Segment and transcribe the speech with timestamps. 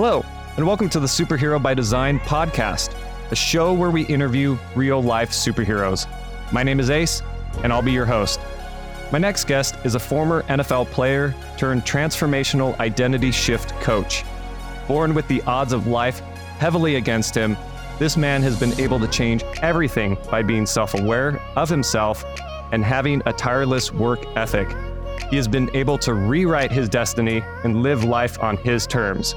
[0.00, 0.24] Hello,
[0.56, 2.94] and welcome to the Superhero by Design podcast,
[3.32, 6.06] a show where we interview real life superheroes.
[6.52, 7.20] My name is Ace,
[7.64, 8.38] and I'll be your host.
[9.10, 14.22] My next guest is a former NFL player turned transformational identity shift coach.
[14.86, 16.20] Born with the odds of life
[16.60, 17.56] heavily against him,
[17.98, 22.22] this man has been able to change everything by being self aware of himself
[22.70, 24.68] and having a tireless work ethic.
[25.28, 29.34] He has been able to rewrite his destiny and live life on his terms.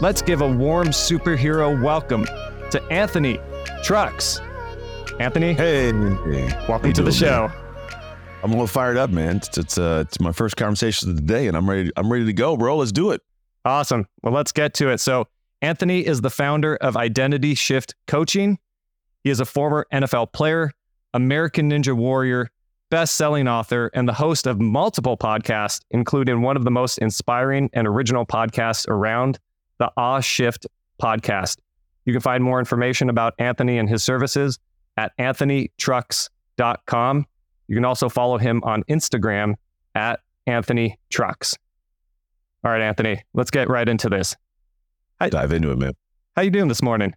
[0.00, 2.24] Let's give a warm superhero welcome
[2.70, 3.40] to Anthony
[3.82, 4.40] Trucks.
[5.18, 5.92] Anthony, Hey,
[6.68, 7.50] welcome to the show.
[8.44, 9.38] I'm a little fired up, man.
[9.38, 11.90] It's it's, uh, it's my first conversation of the day, and I'm ready.
[11.96, 12.76] I'm ready to go, bro.
[12.76, 13.20] Let's do it.
[13.64, 14.06] Awesome.
[14.22, 15.00] Well, let's get to it.
[15.00, 15.26] So,
[15.62, 18.60] Anthony is the founder of Identity Shift Coaching.
[19.24, 20.70] He is a former NFL player,
[21.12, 22.48] American Ninja Warrior,
[22.88, 27.68] best selling author, and the host of multiple podcasts, including one of the most inspiring
[27.72, 29.40] and original podcasts around,
[29.78, 30.66] the Ah Shift
[31.00, 31.58] podcast.
[32.04, 34.58] You can find more information about Anthony and his services
[34.96, 37.26] at anthonytrucks.com.
[37.68, 39.54] You can also follow him on Instagram
[39.94, 41.56] at Anthony Trucks.
[42.64, 44.34] All right, Anthony, let's get right into this.
[45.20, 45.92] Dive into it, man.
[46.34, 47.12] How you doing this morning?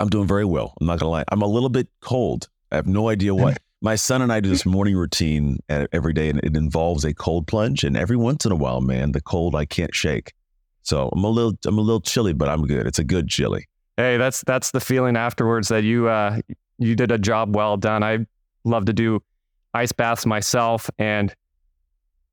[0.00, 0.74] I'm doing very well.
[0.80, 1.24] I'm not gonna lie.
[1.28, 2.48] I'm a little bit cold.
[2.70, 3.56] I have no idea why.
[3.84, 7.48] My son and I do this morning routine every day, and it involves a cold
[7.48, 7.82] plunge.
[7.82, 10.34] And every once in a while, man, the cold I can't shake.
[10.82, 12.86] So I'm a little, I'm a little chilly, but I'm good.
[12.86, 13.66] It's a good chilly.
[13.96, 16.40] Hey, that's that's the feeling afterwards that you uh
[16.78, 18.02] you did a job well done.
[18.02, 18.26] I
[18.64, 19.20] love to do
[19.74, 21.34] ice baths myself and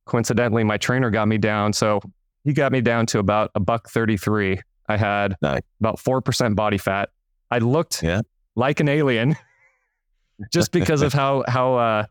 [0.06, 2.02] coincidentally my trainer got me down so
[2.44, 4.60] he got me down to about a buck 33.
[4.88, 5.62] I had Nice.
[5.80, 7.10] about 4% body fat.
[7.52, 8.22] I looked Yeah.
[8.56, 9.36] like an alien
[10.52, 12.06] just because of how how uh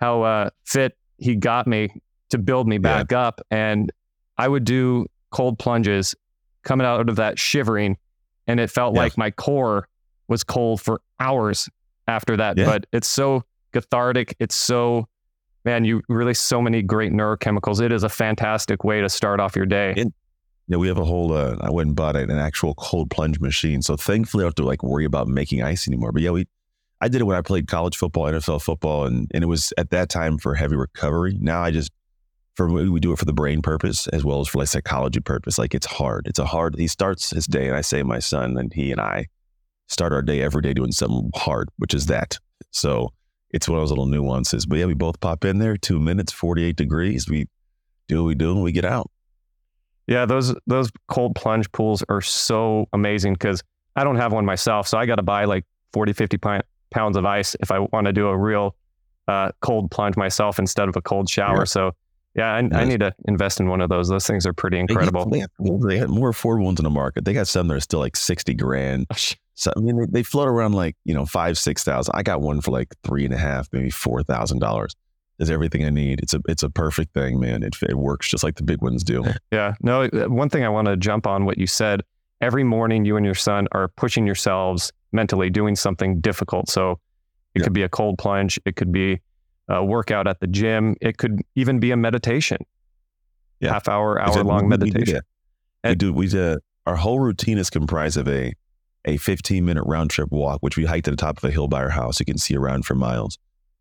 [0.00, 1.88] how uh fit he got me
[2.30, 2.80] to build me Yeah.
[2.80, 3.90] back up and
[4.36, 6.14] I would do cold plunges
[6.62, 7.96] coming out of that shivering
[8.46, 9.00] and it felt Yeah.
[9.02, 9.88] like my core
[10.28, 11.68] was cold for hours
[12.06, 12.64] after that Yeah.
[12.66, 15.06] but it's so cathartic it's so
[15.64, 19.54] man you release so many great neurochemicals it is a fantastic way to start off
[19.56, 20.12] your day It-
[20.70, 21.32] Yeah, we have a whole.
[21.32, 24.54] Uh, I went and bought an actual cold plunge machine, so thankfully I don't have
[24.56, 26.12] to like worry about making ice anymore.
[26.12, 26.46] But yeah, we.
[27.00, 29.88] I did it when I played college football, NFL football, and and it was at
[29.90, 31.38] that time for heavy recovery.
[31.40, 31.90] Now I just
[32.58, 35.58] for we do it for the brain purpose as well as for like psychology purpose.
[35.58, 36.26] Like it's hard.
[36.26, 36.74] It's a hard.
[36.76, 39.26] He starts his day, and I say my son and he and I
[39.86, 42.36] start our day every day doing something hard, which is that.
[42.72, 43.12] So
[43.50, 44.66] it's one of those little nuances.
[44.66, 47.28] But yeah, we both pop in there, two minutes, forty eight degrees.
[47.28, 47.46] We
[48.08, 49.08] do what we do, and we get out.
[50.08, 53.62] Yeah, those those cold plunge pools are so amazing because
[53.94, 54.88] I don't have one myself.
[54.88, 58.06] So I got to buy like 40, 50 pi- pounds of ice if I want
[58.08, 58.74] to do a real
[59.28, 61.58] uh, cold plunge myself instead of a cold shower.
[61.58, 61.64] Yeah.
[61.64, 61.92] So
[62.34, 64.08] yeah, I, I need to invest in one of those.
[64.08, 65.28] Those things are pretty incredible.
[65.28, 67.24] They have, they have more affordable ones in the market.
[67.24, 69.06] They got some that are still like 60 grand.
[69.54, 72.12] So, I mean, they, they float around like, you know, five, 6,000.
[72.14, 74.88] I got one for like three and a half, maybe $4,000.
[75.40, 76.20] Is everything I need.
[76.20, 77.62] It's a, it's a perfect thing, man.
[77.62, 79.24] It, it works just like the big ones do.
[79.52, 79.74] Yeah.
[79.80, 82.02] No, uh, one thing I want to jump on what you said.
[82.40, 86.68] Every morning, you and your son are pushing yourselves mentally, doing something difficult.
[86.68, 86.98] So
[87.54, 87.64] it Yeah.
[87.64, 89.20] could be a cold plunge, it could be
[89.68, 92.58] a workout at the gym, it could even be a meditation.
[93.60, 93.72] Yeah.
[93.72, 95.20] Half hour, hour long we meditation.
[95.84, 98.52] We do, we do, our whole routine is comprised of a,
[99.04, 101.68] a 15 minute round trip walk, which we hike to the top of a hill
[101.68, 102.20] by our house.
[102.20, 103.38] You can see around for miles.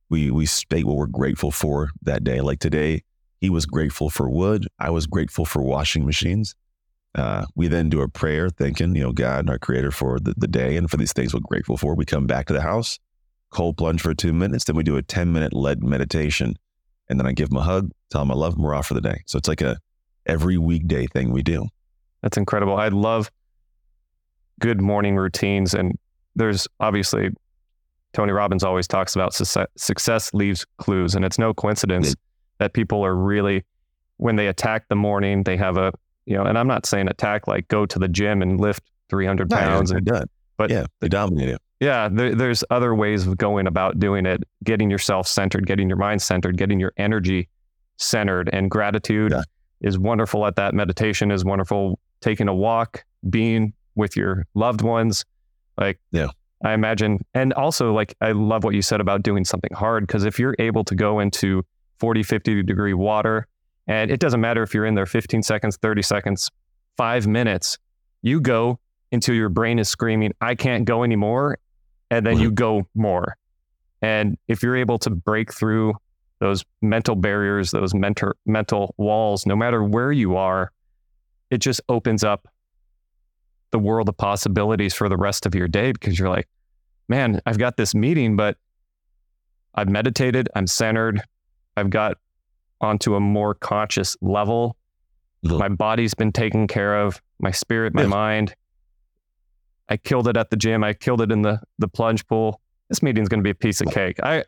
[0.09, 2.41] We, we state what we're grateful for that day.
[2.41, 3.03] Like today,
[3.39, 4.67] he was grateful for wood.
[4.79, 6.55] I was grateful for washing machines.
[7.15, 10.47] Uh, we then do a prayer, thanking, you know, God, our creator for the, the
[10.47, 11.95] day and for these things we're grateful for.
[11.95, 12.99] We come back to the house,
[13.49, 14.65] cold plunge for two minutes.
[14.65, 16.55] Then we do a 10 minute led meditation.
[17.09, 18.93] And then I give him a hug, tell him I love him, we're off for
[18.93, 19.21] the day.
[19.25, 19.77] So it's like a
[20.25, 21.67] every weekday thing we do.
[22.21, 22.75] That's incredible.
[22.77, 23.31] I love
[24.59, 25.73] good morning routines.
[25.73, 25.97] And
[26.35, 27.29] there's obviously,
[28.13, 31.15] Tony Robbins always talks about success, success leaves clues.
[31.15, 32.13] And it's no coincidence Yeah.
[32.59, 33.63] that people are really,
[34.17, 35.93] when they attack the morning, they have a,
[36.25, 39.49] you know, and I'm not saying attack like go to the gym and lift 300
[39.49, 39.89] pounds.
[39.91, 40.25] they're And, done.
[40.57, 41.61] but yeah, they dominate it.
[41.79, 45.97] Yeah, there, there's other ways of going about doing it, getting yourself centered, getting your
[45.97, 47.47] mind centered, getting your energy
[47.97, 48.49] centered.
[48.51, 49.41] And gratitude Yeah.
[49.81, 50.73] is wonderful at that.
[50.73, 51.99] Meditation is wonderful.
[52.21, 55.25] Taking a walk, being with your loved ones.
[55.77, 56.27] Like, Yeah.
[56.63, 57.19] I imagine.
[57.35, 60.55] And also, like, I love what you said about doing something hard because if you're
[60.57, 61.63] able to go into
[61.99, 63.47] 40, 50 degree water,
[63.85, 66.49] and it doesn't matter if you're in there 15 seconds, 30 seconds,
[66.97, 67.77] five minutes,
[68.23, 68.79] you go
[69.11, 71.59] until your brain is screaming, I can't go anymore.
[72.09, 73.35] And then you go more.
[74.01, 75.93] And if you're able to break through
[76.39, 80.71] those mental barriers, those mentor, mental walls, no matter where you are,
[81.49, 82.47] it just opens up
[83.71, 86.47] the world of possibilities for the rest of your day because you're like,
[87.09, 88.57] man, I've got this meeting, but
[89.75, 91.21] I've meditated, I'm centered,
[91.75, 92.17] I've got
[92.79, 94.75] onto a more conscious level.
[95.43, 98.07] My body's been taken care of, my spirit, my Yeah.
[98.07, 98.55] mind.
[99.89, 100.83] I killed it at the gym.
[100.83, 102.61] I killed it in the the plunge pool.
[102.89, 104.19] This meeting's going to be a piece of cake.
[104.23, 104.43] I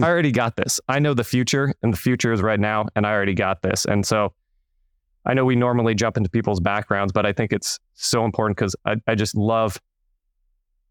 [0.00, 0.80] I already got this.
[0.88, 3.84] I know the future, and the future is right now, and I already got this.
[3.86, 4.32] And so,
[5.26, 8.76] I know we normally jump into people's backgrounds, but I think it's so important because
[8.86, 9.78] I, I just love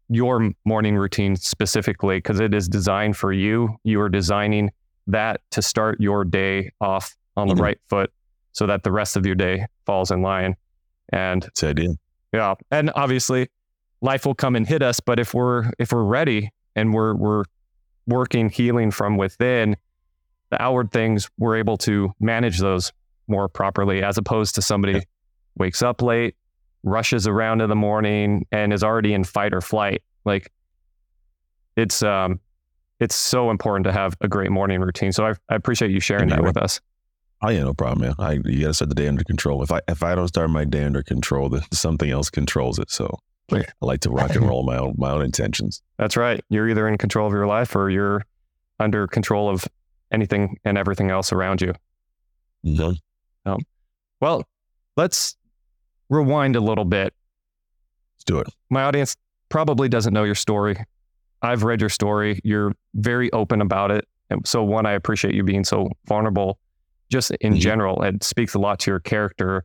[0.08, 3.76] your morning routine specifically because it is designed for you.
[3.84, 4.70] You are designing
[5.06, 7.60] that to start your day off on the Mhm.
[7.60, 8.12] right foot
[8.52, 10.56] so that the rest of your day falls in line.
[11.12, 11.90] And it's idea.
[12.32, 13.48] yeah, and obviously
[14.00, 17.44] life will come and hit us, but if we're if we're ready and we're we're
[18.06, 19.76] working healing from within,
[20.50, 22.92] the outward things we're able to manage those
[23.28, 25.00] more properly as opposed to somebody Yeah.
[25.56, 26.34] wakes up late,
[26.82, 30.02] rushes around in the morning and is already in fight or flight.
[30.24, 30.50] Like
[31.76, 32.40] it's um
[32.98, 35.12] it's so important to have a great morning routine.
[35.12, 36.80] So I, I appreciate you sharing that with us.
[37.42, 38.14] Oh yeah, no problem, man.
[38.18, 39.62] I you gotta start the day under control.
[39.62, 42.90] If I if I don't start my day under control, then something else controls it.
[42.90, 43.18] So.
[43.52, 45.82] I like to rock and roll my own my own intentions.
[45.98, 46.44] That's right.
[46.48, 48.24] You're either in control of your life or you're
[48.78, 49.66] under control of
[50.12, 51.74] anything and everything else around you.
[52.64, 52.96] Mhm.
[54.20, 54.42] Well,
[54.96, 55.36] let's
[56.10, 57.14] rewind a little bit.
[58.16, 58.48] Let's do it.
[58.68, 59.16] My audience
[59.48, 60.76] probably doesn't know your story.
[61.42, 62.38] I've read your story.
[62.44, 64.06] You're very open about it.
[64.28, 66.58] And so, one, I appreciate you being so vulnerable
[67.10, 67.60] just in Mhm.
[67.60, 68.02] general.
[68.02, 69.64] It speaks a lot to your character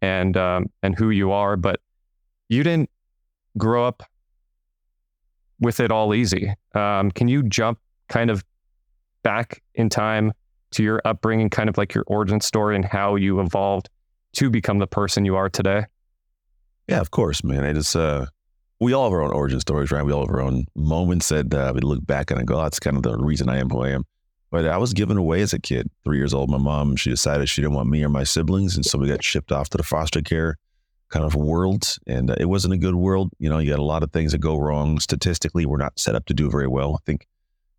[0.00, 1.56] and, um, and who you are.
[1.56, 1.78] But
[2.48, 2.90] you didn't
[3.58, 4.02] grow up
[5.60, 6.52] with it all easy.
[6.74, 7.78] Um, can you jump
[8.08, 8.44] kind of
[9.22, 10.32] back in time
[10.72, 13.88] to your upbringing, kind of like your origin story and how you evolved
[14.34, 15.84] to become the person you are today?
[16.88, 17.64] Yeah, of course, man.
[17.64, 18.26] It is uh
[18.80, 20.04] we all have our own origin stories, right?
[20.04, 22.96] We all have our own moments that uh, we look back and go, that's kind
[22.96, 24.02] of the reason I am who I am.
[24.50, 26.50] But I was given away as a kid, three years old.
[26.50, 28.74] My mom, she decided she didn't want me or my siblings.
[28.74, 30.58] And so we got shipped off to the foster care
[31.12, 31.96] kind of world.
[32.06, 33.30] And uh, it wasn't a good world.
[33.38, 34.98] You know, you got a lot of things that go wrong.
[34.98, 36.94] Statistically, we're not set up to do very well.
[36.94, 37.28] I think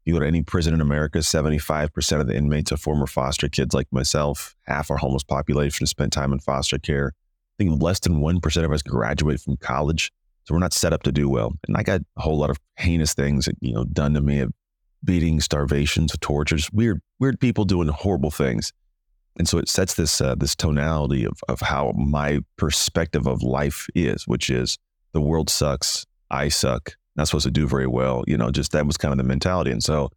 [0.06, 3.74] you go to any prison in America, 75% of the inmates are former foster kids
[3.74, 4.56] like myself.
[4.68, 7.14] Half our homeless population spent time in foster care.
[7.16, 10.12] I think less than 1% of us graduate from college.
[10.44, 11.54] So we're not set up to do well.
[11.68, 14.52] And I got a whole lot of heinous things, you know, done to me of
[15.04, 18.74] beating, starvations, tortures, weird, weird people doing horrible things.
[19.38, 23.88] And so it sets this uh, this tonality of of how my perspective of life
[23.96, 24.78] is, which is
[25.12, 28.24] the world sucks, I suck, not supposed to do very well.
[28.28, 29.72] You know, just that was kind of the mentality.
[29.72, 30.10] And so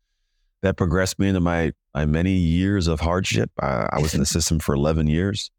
[0.63, 3.51] that progressed me into my my many years of hardship.
[3.63, 5.51] Uh, I was in the system for 11 years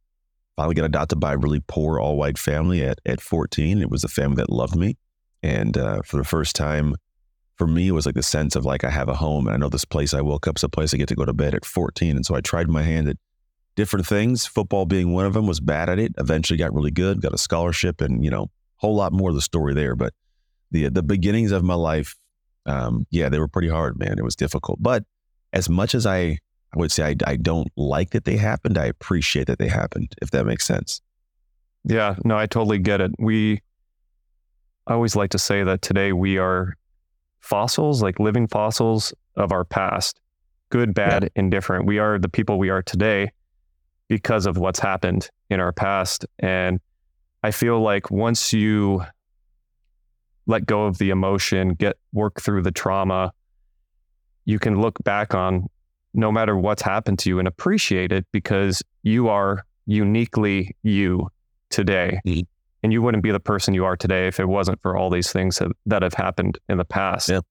[0.57, 3.80] finally got adopted by a really poor all white family at, at 14.
[3.80, 4.98] It was a family that loved me.
[5.44, 6.95] And uh, for the first time,
[7.56, 9.57] for me, it was like the sense of like, I have a home and I
[9.57, 11.54] know this place I woke up is a place I get to go to bed
[11.54, 12.15] at 14.
[12.15, 13.18] And so I tried my hand at
[13.77, 16.13] different things, football being one of them, was bad at it.
[16.18, 19.35] Eventually got really good, got a scholarship and, you know, a whole lot more of
[19.35, 19.95] the story there.
[19.95, 20.13] But
[20.71, 22.18] the, the beginnings of my life,
[22.65, 24.19] um, yeah, they were pretty hard, man.
[24.19, 24.83] It was difficult.
[24.83, 25.06] But
[25.54, 26.40] as much as I
[26.73, 28.78] I would say I, I don't like that they happened.
[28.78, 31.01] I appreciate that they happened, if that makes sense.
[31.85, 33.11] Yeah, no, I totally get it.
[33.18, 33.61] We,
[34.85, 36.75] I always like to say that today we are
[37.40, 40.19] fossils, like living fossils of our past,
[40.69, 41.85] good, bad, indifferent.
[41.85, 43.31] We are the people we are today
[44.07, 46.26] because of what's happened in our past.
[46.40, 46.80] And
[47.44, 49.04] I feel like once you
[50.45, 53.31] let go of the emotion, get work through the trauma,
[54.45, 55.68] you can look back on
[56.14, 61.28] no matter what's happened to you and appreciate it because you are uniquely you
[61.69, 62.19] today.
[62.26, 62.44] Mhm.
[62.83, 65.31] And you wouldn't be the person you are today if it wasn't for all these
[65.31, 67.30] things that, that have happened in the past.
[67.30, 67.42] Yeah.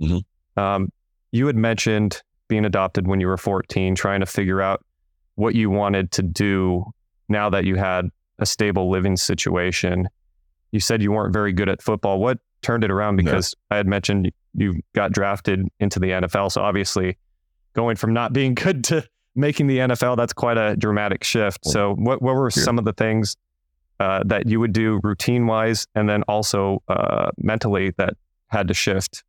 [0.00, 0.24] Mhm.
[0.56, 0.88] Um,
[1.30, 4.84] you had mentioned being adopted when you were 14, trying to figure out
[5.36, 6.84] what you wanted to do
[7.28, 10.08] now that you had a stable living situation.
[10.72, 12.18] You said you weren't very good at football.
[12.20, 13.16] What turned it around?
[13.16, 13.24] No.
[13.24, 16.52] Because I had mentioned you got drafted into the NFL.
[16.52, 17.16] So obviously,
[17.74, 21.64] going from not being good to making the NFL, that's quite a dramatic shift.
[21.64, 23.36] So, what, what were some of the things
[24.00, 28.14] uh, that you would do routine wise and then also uh, mentally that
[28.48, 29.24] had to shift?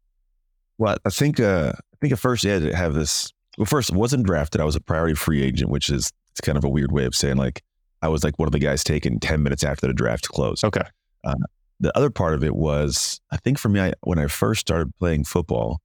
[0.77, 3.31] Well, I think uh, I think at first you had to have this.
[3.57, 4.61] Well, first, wasn't drafted.
[4.61, 7.15] I was a priority free agent, which is it's kind of a weird way of
[7.15, 7.63] saying like
[8.01, 10.63] I was like one of the guys taken ten minutes after the draft closed.
[10.63, 10.83] Okay.
[11.23, 11.37] Um,
[11.79, 14.95] the other part of it was I think for me, I, when I first started
[14.99, 15.81] playing football,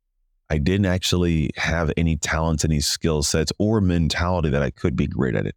[0.51, 5.07] I didn't actually have any talents, any skill sets, or mentality that I could be
[5.07, 5.55] great at it.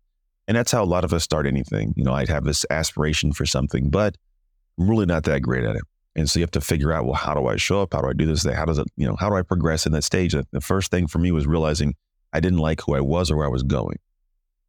[0.48, 1.94] And that's how a lot of us start anything.
[1.96, 4.18] You know, I'd have this aspiration for something, but
[4.78, 5.84] I'm really not that great at it.
[6.16, 7.94] And so you have to figure out, well, how do I show up?
[7.94, 8.46] How do I do this?
[8.46, 10.34] How does it, you know, how do I progress in that stage?
[10.34, 11.96] The first thing for me was realizing
[12.34, 13.98] I didn't like who I was or where I was going.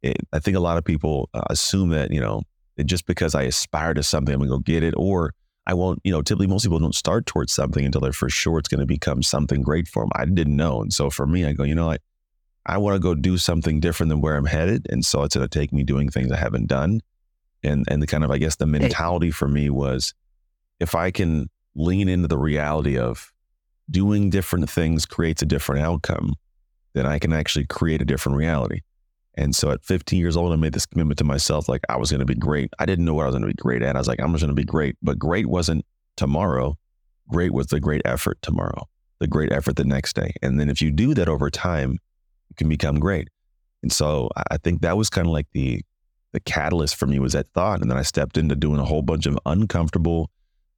[0.01, 2.43] It, I think a lot of people uh, assume that, you know,
[2.83, 4.93] just because I aspire to something, I'm going to go get it.
[4.97, 5.33] Or
[5.67, 8.59] I won't, you know, typically most people don't start towards something until they're for sure
[8.59, 10.11] it's going to become something great for them.
[10.15, 10.81] I didn't know.
[10.81, 11.97] And so for me, I go, you know, I,
[12.65, 14.87] I want to go do something different than where I'm headed.
[14.89, 17.01] And so it's going to take me doing things I haven't done.
[17.63, 20.13] And, and the kind of, I guess, the mentality for me was
[20.79, 23.31] if I can lean into the reality of
[23.89, 26.33] doing different things creates a different outcome,
[26.93, 28.81] then I can actually create a different reality.
[29.35, 32.09] And so at 15 years old, I made this commitment to myself, like I was
[32.09, 32.71] going to be great.
[32.79, 33.95] I didn't know what I was going to be great at.
[33.95, 34.95] I was like, I'm just going to be great.
[35.01, 36.77] But great wasn't tomorrow.
[37.29, 38.87] Great was the great effort tomorrow,
[39.19, 40.31] the great effort the next day.
[40.41, 41.91] And then if you do that over time,
[42.49, 43.29] you can become great.
[43.81, 45.81] And so I think that was kind of like the
[46.31, 47.81] the catalyst for me was that thought.
[47.81, 50.29] And then I stepped into doing a whole bunch of uncomfortable,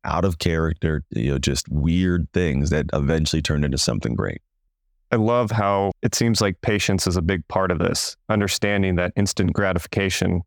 [0.08, 4.42] out of character, you know, just weird things that eventually turned into something great.
[5.12, 9.14] I love how it seems like patience is a big part of this, understanding that
[9.16, 10.42] instant gratification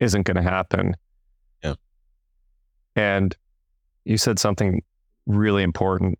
[0.00, 0.94] isn't going to happen.
[1.62, 1.74] Yeah.
[2.94, 3.36] And
[4.04, 4.82] you said something
[5.26, 6.18] really important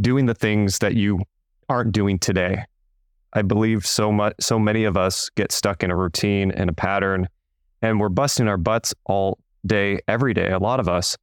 [0.00, 1.20] doing the things that you
[1.68, 2.64] aren't doing today.
[3.32, 6.72] I believe so much so many of us get stuck in a routine and a
[6.72, 7.28] pattern
[7.82, 9.38] and we're busting our butts all
[9.68, 11.16] day every day a lot of us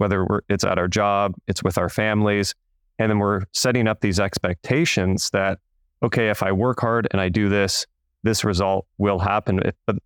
[0.00, 2.54] whether it's at our job, it's with our families,
[2.98, 5.58] and then we're setting up these expectations that,
[6.02, 7.86] okay, if I work hard and I do this,
[8.22, 9.60] this result will happen.
[9.84, 9.96] But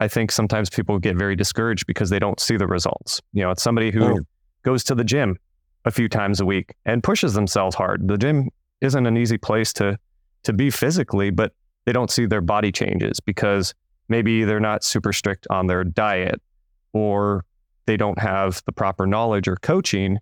[0.00, 3.20] I think sometimes people get very discouraged because they don't see the results.
[3.34, 4.18] You know, it's somebody who oh.
[4.62, 5.36] goes to the gym
[5.84, 8.08] a few times a week and pushes themselves hard.
[8.08, 8.48] The gym
[8.80, 9.98] isn't an easy place to
[10.44, 11.52] to be physically, but
[11.84, 13.74] they don't see their body changes because
[14.08, 16.40] maybe they're not super strict on their diet
[16.92, 17.44] or
[17.86, 20.18] they don't have the proper knowledge or coaching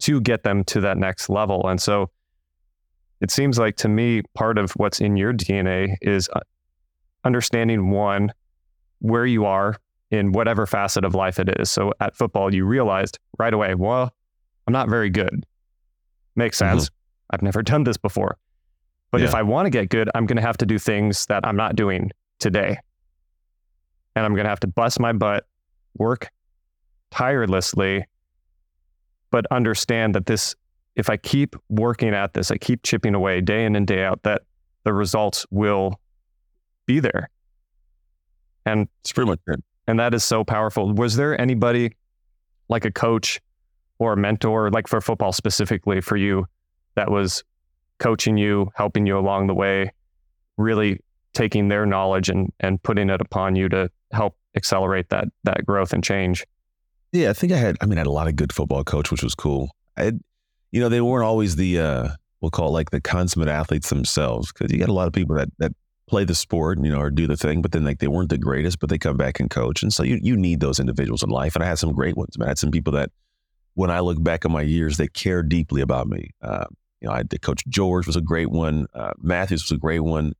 [0.00, 1.66] to get them to that next level.
[1.66, 2.10] And so
[3.20, 6.40] it seems like to me, part of what's in your DNA is uh,
[7.24, 8.32] understanding one,
[9.00, 9.76] where you are
[10.10, 11.70] in whatever facet of life it is.
[11.70, 14.12] So at football, you realized right away, well,
[14.66, 15.44] I'm not very good.
[16.34, 16.72] Makes mm-hmm.
[16.72, 16.84] sense.
[16.86, 16.94] Mm-hmm.
[17.30, 18.38] I've never done this before.
[19.10, 19.28] But yeah.
[19.28, 21.56] if I want to get good, I'm going to have to do things that I'm
[21.56, 22.78] not doing today.
[24.14, 25.44] And I'm going to have to bust my butt,
[25.98, 26.28] work
[27.10, 28.04] tirelessly
[29.30, 30.54] but understand that this,
[30.94, 34.22] if I keep working at this, I keep chipping away day in and day out,
[34.22, 34.42] that
[34.84, 36.00] the results will
[36.86, 37.28] be there.
[38.64, 39.62] And it's pretty much it.
[39.86, 40.92] And that is so powerful.
[40.92, 41.92] Was there anybody
[42.68, 43.40] like a coach
[43.98, 46.46] or a mentor, like for football specifically for you,
[46.94, 47.44] that was
[47.98, 49.92] coaching you, helping you along the way,
[50.56, 51.00] really
[51.34, 55.92] taking their knowledge and and putting it upon you to help accelerate that that growth
[55.92, 56.44] and change?
[57.12, 57.76] Yeah, I think I had.
[57.80, 59.70] I mean, I had a lot of good football coach, which was cool.
[59.96, 60.20] I, had,
[60.72, 62.08] you know, they weren't always the uh,
[62.40, 65.36] we'll call it like the consummate athletes themselves, because you got a lot of people
[65.36, 65.72] that that
[66.08, 68.38] play the sport, you know, or do the thing, but then like they weren't the
[68.38, 71.30] greatest, but they come back and coach, and so you you need those individuals in
[71.30, 71.54] life.
[71.54, 72.36] And I had some great ones.
[72.40, 73.10] I had some people that,
[73.74, 76.30] when I look back on my years, they care deeply about me.
[76.42, 76.66] Uh,
[77.00, 78.86] you know, I did Coach George was a great one.
[78.94, 80.32] Uh, Matthews was a great one.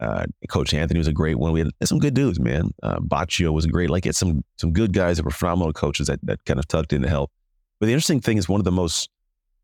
[0.00, 1.52] Uh, Coach Anthony was a great one.
[1.52, 2.70] We had some good dudes, man.
[2.82, 3.90] Uh, Baccio was great.
[3.90, 6.92] Like, it's some some good guys that were phenomenal coaches that that kind of tucked
[6.92, 7.30] in to help.
[7.78, 9.08] But the interesting thing is one of the most,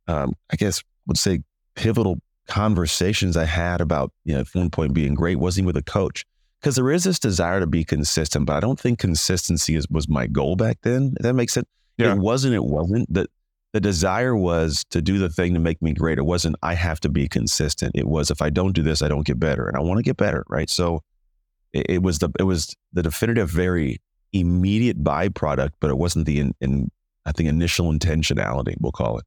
[0.06, 1.40] um, I guess, would say
[1.74, 5.82] pivotal conversations I had about you know at one point being great wasn't with a
[5.82, 6.24] coach
[6.60, 10.08] because there is this desire to be consistent, but I don't think consistency is, was
[10.08, 11.14] my goal back then.
[11.16, 11.66] If that makes sense.
[11.96, 12.12] Yeah.
[12.12, 12.54] It wasn't.
[12.54, 13.30] It wasn't that
[13.72, 16.18] the desire was to do the thing to make me great.
[16.18, 17.92] It wasn't, I have to be consistent.
[17.94, 19.68] It was, if I don't do this, I don't get better.
[19.68, 20.44] And I want to get better.
[20.48, 20.68] Right.
[20.68, 21.02] So
[21.72, 24.00] it, it, was the, it was the definitive, very
[24.32, 26.90] immediate byproduct, but it wasn't the, in, in,
[27.26, 29.24] I think, initial intentionality, we'll call it.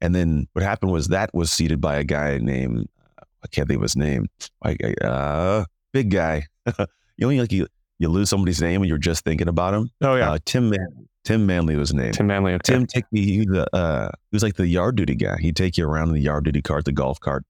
[0.00, 2.88] And then what happened was that was seeded by a guy named,
[3.18, 4.26] I can't think of his name,
[4.64, 6.46] like, uh, big guy.
[6.78, 6.86] you
[7.18, 7.66] know, like you,
[7.98, 9.90] you lose somebody's name when you're just thinking about him.
[10.02, 11.08] Oh yeah, uh, Tim Man.
[11.26, 12.12] Tim Manley was his name.
[12.12, 12.52] Tim Manley.
[12.52, 12.72] Okay.
[12.72, 13.24] Tim take me.
[13.24, 15.36] He was, uh, he was like the yard duty guy.
[15.40, 17.44] He'd take you around in the yard duty cart, the golf cart.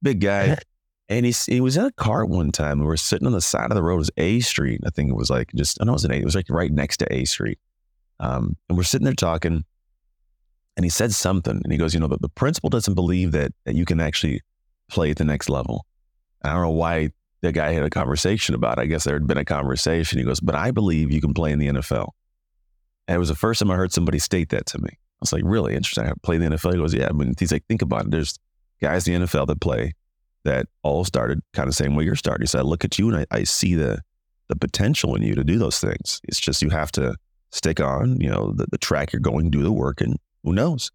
[0.00, 0.56] Big guy.
[1.08, 2.78] and he, he was in a cart one time.
[2.78, 3.96] We were sitting on the side of the road.
[3.96, 4.80] It was A Street.
[4.86, 6.18] I think it was like just, I know it was an A.
[6.18, 7.58] It was like right next to A Street.
[8.20, 9.64] Um, and we're sitting there talking.
[10.76, 11.60] And he said something.
[11.64, 14.40] And he goes, You know, the, the principal doesn't believe that, that you can actually
[14.88, 15.84] play at the next level.
[16.42, 17.10] I don't know why
[17.42, 18.82] the guy had a conversation about it.
[18.82, 20.20] I guess there had been a conversation.
[20.20, 22.10] He goes, But I believe you can play in the NFL.
[23.08, 24.90] And it was the first time I heard somebody state that to me.
[24.90, 26.06] I was like, really interesting.
[26.06, 26.72] I play the NFL.
[26.72, 27.08] He goes, yeah.
[27.08, 28.10] I mean, he's like, think about it.
[28.10, 28.38] There's
[28.80, 29.94] guys in the NFL that play
[30.44, 32.46] that all started kind of saying, well, you're starting.
[32.46, 34.00] Said, I look at you and I, I see the
[34.48, 36.20] the potential in you to do those things.
[36.24, 37.16] It's just you have to
[37.50, 40.92] stick on, you know, the, the track you're going, do the work, and who knows?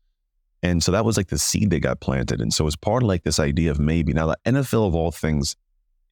[0.64, 2.40] And so that was like the seed that got planted.
[2.40, 5.12] And so it's part of like this idea of maybe now the NFL of all
[5.12, 5.56] things,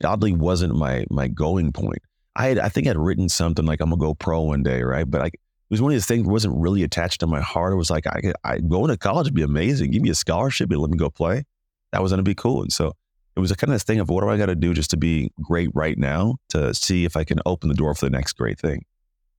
[0.03, 2.01] oddly wasn't my my going point.
[2.36, 5.10] I had I think I'd written something like I'm gonna go pro one day, right?
[5.10, 7.73] But like it was one of these things that wasn't really attached to my heart.
[7.73, 9.91] It was like I, I going to college would be amazing.
[9.91, 11.45] Give me a scholarship and let me go play.
[11.91, 12.61] That was gonna be cool.
[12.61, 12.93] And so
[13.35, 14.89] it was a kind of this thing of what do I got to do just
[14.91, 18.09] to be great right now to see if I can open the door for the
[18.09, 18.83] next great thing.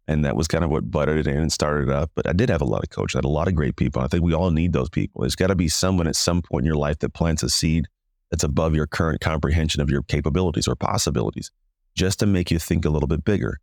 [0.08, 2.10] And that was kind of what butted it in and started it up.
[2.14, 3.14] But I did have a lot of coaches.
[3.14, 4.00] I had a lot of great people.
[4.00, 5.20] I think we all need those people.
[5.20, 7.86] There's got to be someone at some point in your life that plants a seed
[8.30, 11.50] that's above your current comprehension of your capabilities or possibilities,
[11.94, 13.58] just to make you think a little bit bigger.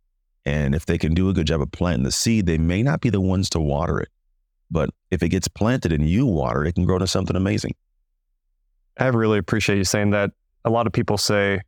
[0.48, 3.02] And if they can do a good job of planting the seed, they may not
[3.02, 4.08] be the ones to water it.
[4.70, 7.74] But if it gets planted and you water it, it can grow to something amazing.
[8.98, 10.30] I really appreciate you saying that.
[10.64, 11.60] A lot of people say,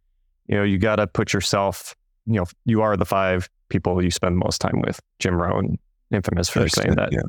[0.47, 1.95] you know, you got to put yourself,
[2.25, 4.99] you know, you are the five people you spend most time with.
[5.19, 5.79] Jim Rohn,
[6.11, 7.13] infamous for saying that.
[7.13, 7.21] Yeah.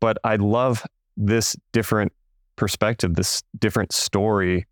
[0.00, 0.84] But I love
[1.16, 2.12] this different
[2.56, 4.66] perspective, this different story.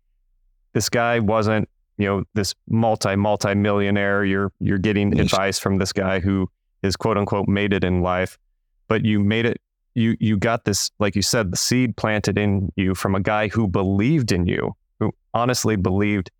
[0.73, 1.67] This guy wasn't,
[1.99, 4.23] you know, this multi multi millionaire.
[4.23, 6.49] You're you're getting advice from this guy who
[6.81, 8.39] is quote unquote made it in life,
[8.87, 9.61] but you made it.
[9.95, 13.49] You you got this, like you said, the seed planted in you from a guy
[13.49, 16.31] who believed in you, who honestly believed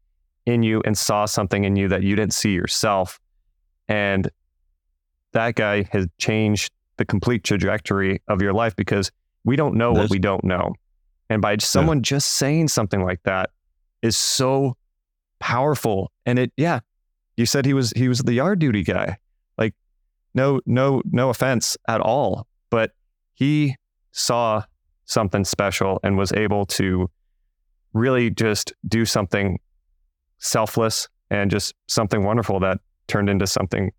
[0.45, 3.19] in you and saw something in you that you didn't see yourself.
[3.89, 4.29] And
[5.33, 9.11] that guy has changed the complete trajectory of your life because
[9.43, 10.73] we don't know what we don't know.
[11.29, 12.03] And by someone yeah.
[12.03, 13.49] just saying something like that
[14.01, 14.77] is so
[15.39, 16.11] powerful.
[16.25, 16.79] And it, yeah,
[17.37, 19.17] you said he was he was the yard duty guy.
[19.57, 19.73] Like,
[20.33, 22.91] no, no, no offense at all, but
[23.33, 23.75] he
[24.11, 24.63] saw
[25.05, 27.09] something special and was able to
[27.93, 29.59] really just do something
[30.37, 33.91] selfless and just something wonderful that turned into something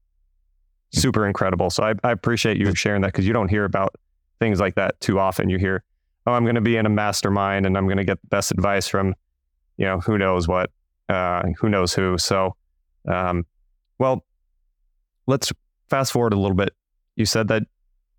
[0.92, 1.70] super incredible.
[1.70, 3.94] So I, I appreciate you sharing that because you don't hear about
[4.38, 5.48] things like that too often.
[5.48, 5.82] You hear,
[6.26, 8.50] oh, I'm going to be in a mastermind and I'm going to get the best
[8.50, 9.14] advice from,
[9.76, 10.70] you know, who knows what,
[11.10, 12.16] uh, who knows who.
[12.18, 12.54] So,
[13.08, 13.44] um,
[13.98, 14.24] well,
[15.26, 15.52] let's
[15.88, 16.74] fast forward a little bit.
[17.16, 17.64] You said that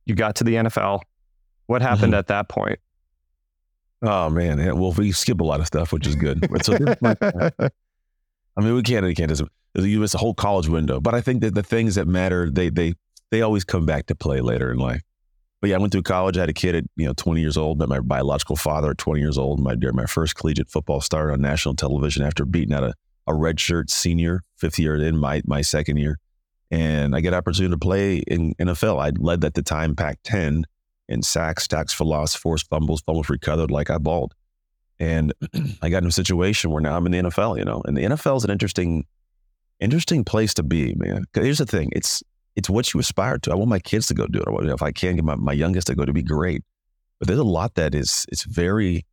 [0.05, 1.01] you got to the NFL.
[1.67, 2.19] What happened mm-hmm.
[2.19, 2.79] at that point?
[4.03, 6.47] Oh man, yeah, well, we skip a lot of stuff, which is good.
[6.63, 6.73] So,
[8.57, 9.31] I mean, we can't, we can't.
[9.31, 12.95] It's a whole college window, but I think that the things that matter, they they
[13.29, 15.01] they always come back to play later in life.
[15.61, 16.37] But yeah, I went through college.
[16.37, 17.77] I had a kid at you know 20 years old.
[17.77, 19.59] Met my biological father at 20 years old.
[19.59, 22.93] My my first collegiate football started on national television after beating out a,
[23.27, 26.17] a redshirt senior, fifth year in my my second year,
[26.71, 28.99] and I get opportunity to play in NFL.
[28.99, 30.63] I led at the time Pac-10
[31.07, 34.33] in sacks, sacks for loss, forced fumbles, fumbles recovered like I balled.
[34.97, 35.33] And
[35.81, 38.03] I got in a situation where now I'm in the NFL, you know, and the
[38.03, 39.05] NFL is an interesting,
[39.79, 41.25] interesting place to be, man.
[41.33, 42.23] Here's the thing: it's
[42.55, 43.51] it's what you aspire to.
[43.51, 44.69] I want my kids to go do it.
[44.69, 46.63] If I can get my, my youngest to go to be great.
[47.19, 49.05] But there's a lot that is it's very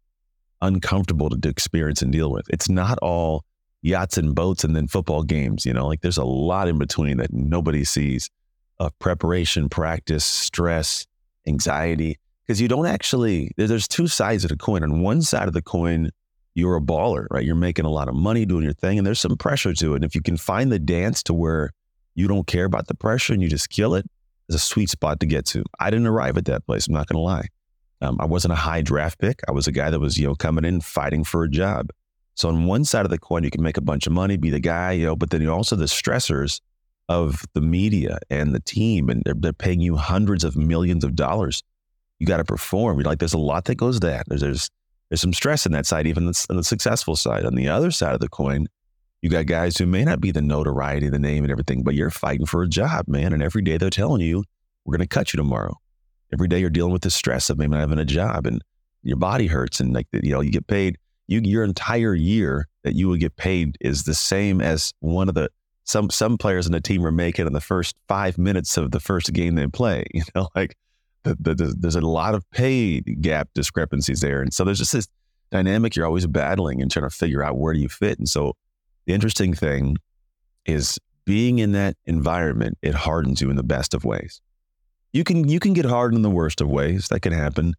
[0.60, 2.46] uncomfortable to, to experience and deal with.
[2.50, 3.44] It's not all
[3.82, 7.18] yachts and boats and then football games, you know, like there's a lot in between
[7.18, 8.28] that nobody sees
[8.78, 11.06] of preparation, practice, stress,
[11.46, 12.18] anxiety.
[12.46, 14.82] Because you don't actually, there's two sides of the coin.
[14.82, 16.10] On one side of the coin,
[16.54, 17.44] you're a baller, right?
[17.44, 19.96] You're making a lot of money doing your thing, and there's some pressure to it.
[19.96, 21.72] And if you can find the dance to where
[22.14, 24.90] you don't care about the pressure and you just kill it, it is a sweet
[24.90, 25.64] spot to get to.
[25.78, 26.86] I didn't arrive at that place.
[26.86, 27.48] I'm not going to lie.
[28.00, 29.40] Um, I wasn't a high draft pick.
[29.48, 31.90] I was a guy that was, you know, coming in fighting for a job.
[32.34, 34.50] So on one side of the coin, you can make a bunch of money, be
[34.50, 36.60] the guy, you know, but then you also the stressors
[37.08, 41.16] of the media and the team, and they're, they're paying you hundreds of millions of
[41.16, 41.64] dollars.
[42.20, 42.98] You got to perform.
[42.98, 44.26] You're like, there's a lot that goes that.
[44.28, 44.70] There's, there's
[45.08, 47.44] there's some stress in that side, even on the successful side.
[47.44, 48.66] On the other side of the coin,
[49.22, 52.10] you got guys who may not be the notoriety, the name, and everything, but you're
[52.10, 53.32] fighting for a job, man.
[53.32, 54.44] And every day they're telling you,
[54.84, 55.74] we're going to cut you tomorrow.
[56.32, 58.62] Every day you're dealing with the stress of maybe not having a job and
[59.02, 60.98] your body hurts and like, you know, you get paid.
[61.26, 65.34] You, your entire year that you would get paid is the same as one of
[65.34, 65.50] the,
[65.84, 69.00] some, some players in the team are making in the first five minutes of the
[69.00, 70.04] first game they play.
[70.14, 70.76] You know, like
[71.24, 74.40] the, the, there's a lot of pay gap discrepancies there.
[74.40, 75.08] And so there's just this
[75.50, 78.18] dynamic you're always battling and trying to figure out where do you fit.
[78.18, 78.54] And so
[79.08, 79.96] the interesting thing
[80.66, 84.42] is being in that environment, it hardens you in the best of ways.
[85.14, 87.08] You can you can get hardened in the worst of ways.
[87.08, 87.74] That can happen.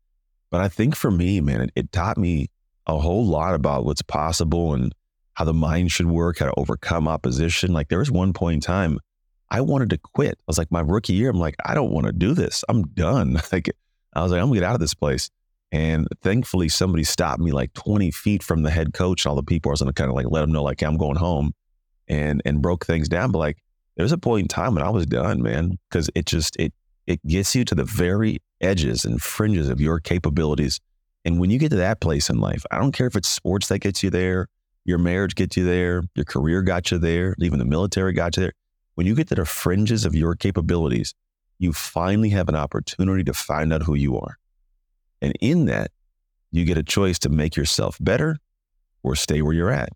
[0.50, 2.48] But I think for me, man, it, it taught me
[2.88, 4.92] a whole lot about what's possible and
[5.34, 7.74] how the mind should work, how to overcome opposition.
[7.74, 8.98] Like there was one point in time
[9.52, 10.36] I wanted to quit.
[10.40, 12.64] I was like, my rookie year, I'm like, I don't want to do this.
[12.68, 13.40] I'm done.
[13.52, 13.70] Like
[14.14, 15.30] I was like, I'm gonna get out of this place.
[15.72, 19.70] And thankfully, somebody stopped me like 20 feet from the head coach all the people.
[19.70, 21.54] I was going to kind of like let them know, like, I'm going home
[22.08, 23.32] and, and broke things down.
[23.32, 23.58] But like,
[23.96, 26.74] there was a point in time when I was done, man, because it just, it,
[27.06, 30.80] It gets you to the very edges and fringes of your capabilities.
[31.26, 33.68] And when you get to that place in life, I don't care if it's sports
[33.68, 34.48] that gets you there,
[34.86, 38.44] your marriage gets you there, your career got you there, even the military got you
[38.44, 38.54] there.
[38.96, 41.14] When you get to the fringes of your capabilities,
[41.58, 44.38] you finally have an opportunity to find out who you are.
[45.22, 45.92] And in that,
[46.52, 48.38] you get a choice to make yourself better
[49.04, 49.90] or stay where you're at.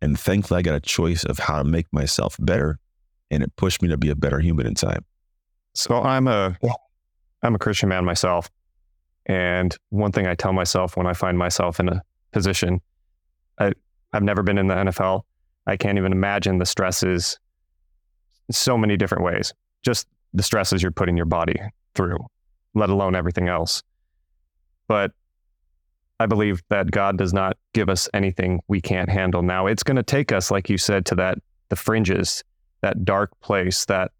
[0.00, 2.78] And thankfully, I got a choice of how to make myself better.
[3.30, 5.04] And it pushed me to be a better human in time.
[5.74, 6.56] So I'm a
[7.42, 8.48] I'm a Christian man myself.
[9.26, 12.80] And one thing I tell myself when I find myself in a position,
[13.58, 13.72] I,
[14.12, 15.22] I've never been in the NFL.
[15.66, 17.38] I can't even imagine the stresses
[18.50, 19.52] so many different ways.
[19.82, 21.60] Just the stresses you're putting your body
[21.94, 22.18] through,
[22.74, 23.82] let alone everything else.
[24.88, 25.12] But
[26.20, 29.42] I believe that God does not give us anything we can't handle.
[29.42, 32.42] Now, it's going to take us, like you said, to that the fringes,
[32.80, 34.10] that dark place, that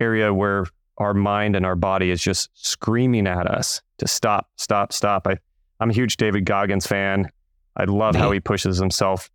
[0.00, 0.64] area where
[0.96, 5.26] our mind and our body is just screaming at us to stop, stop, stop.
[5.26, 5.38] I,
[5.78, 7.28] I'm a huge David Goggins fan.
[7.76, 9.30] I love how he pushes himself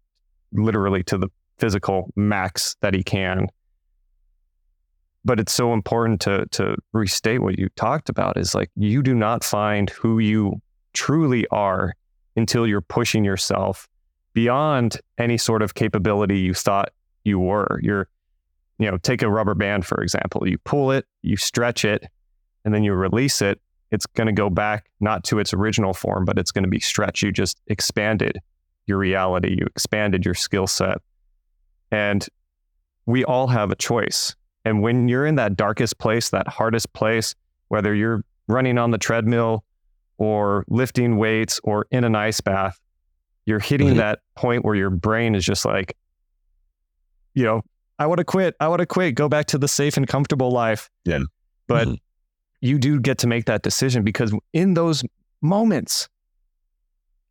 [0.52, 3.48] literally to the physical max that he can.
[5.26, 9.16] But it's so important to to restate what you talked about is like you do
[9.16, 10.62] not find who you
[10.94, 11.94] truly are
[12.36, 13.88] until you're pushing yourself
[14.34, 16.92] beyond any sort of capability you thought
[17.24, 17.80] you were.
[17.82, 18.08] You're,
[18.80, 20.48] you know, take a rubber band, for example.
[20.48, 22.08] You pull it, you stretch it,
[22.66, 23.62] and then you release it.
[23.92, 26.80] It's going to go back not to its original form, but it's going to be
[26.80, 27.22] stretched.
[27.22, 28.40] You just expanded
[28.88, 30.98] your reality, you expanded your skill set.
[31.92, 32.28] And
[33.06, 34.36] we all have a choice.
[34.66, 37.36] And when you're in that darkest place, that hardest place,
[37.68, 39.64] whether you're running on the treadmill
[40.18, 42.80] or lifting weights or in an ice bath,
[43.46, 43.98] you're hitting mm-hmm.
[43.98, 45.98] that point where your brain is just like,
[47.34, 47.62] you know,
[48.00, 48.56] I want to quit.
[48.60, 49.16] I want to quit.
[49.16, 50.90] Go back to the safe and comfortable life.
[51.04, 51.20] Yeah.
[51.68, 51.96] But mm-hmm.
[52.62, 55.04] you do get to make that decision because in those
[55.42, 56.10] moments,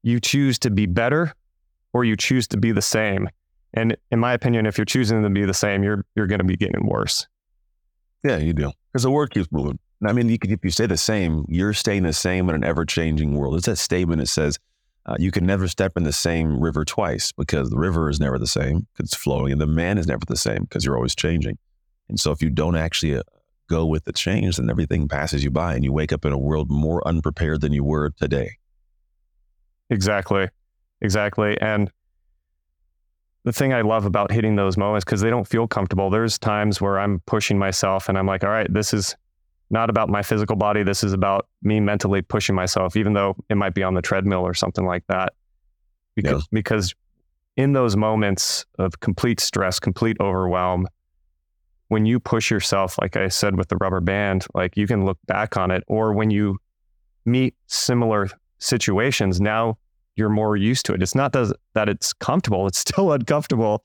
[0.03, 1.33] you choose to be better
[1.93, 3.29] or you choose to be the same.
[3.75, 6.45] And in my opinion, if you're choosing to be the same, you're you're going to
[6.45, 7.27] be getting worse.
[8.23, 8.73] Yeah, you do.
[8.93, 9.79] Because the world keeps moving.
[10.07, 12.65] I mean, you could, if you stay the same, you're staying the same in an
[12.65, 13.55] ever changing world.
[13.55, 14.59] It's that statement that says
[15.07, 18.39] uh, you can never step in the same river twice because the river is never
[18.39, 21.15] the same because it's flowing, and the man is never the same because you're always
[21.15, 21.59] changing.
[22.09, 23.23] And so, if you don't actually uh,
[23.69, 26.39] go with the change, then everything passes you by, and you wake up in a
[26.39, 28.57] world more unprepared than you were today.
[29.91, 30.49] Exactly,
[31.01, 31.91] exactly, and
[33.45, 36.11] the thing I love about hitting those moments because they don't feel comfortable.
[36.11, 39.17] There's times where I'm pushing myself and I'm like, all right, this is
[39.71, 40.83] not about my physical body.
[40.83, 44.47] This is about me mentally pushing myself, even though it might be on the treadmill
[44.47, 45.33] or something like that.
[46.15, 46.47] Because, yeah.
[46.53, 46.95] because
[47.57, 50.87] in those moments of complete stress, complete overwhelm,
[51.89, 55.19] when you push yourself, like I said with the rubber band, like you can look
[55.27, 56.59] back on it, or when you
[57.25, 59.79] meet similar situations, now
[60.17, 61.03] you're more used to it.
[61.03, 63.85] It's not that, that it's comfortable; it's still uncomfortable,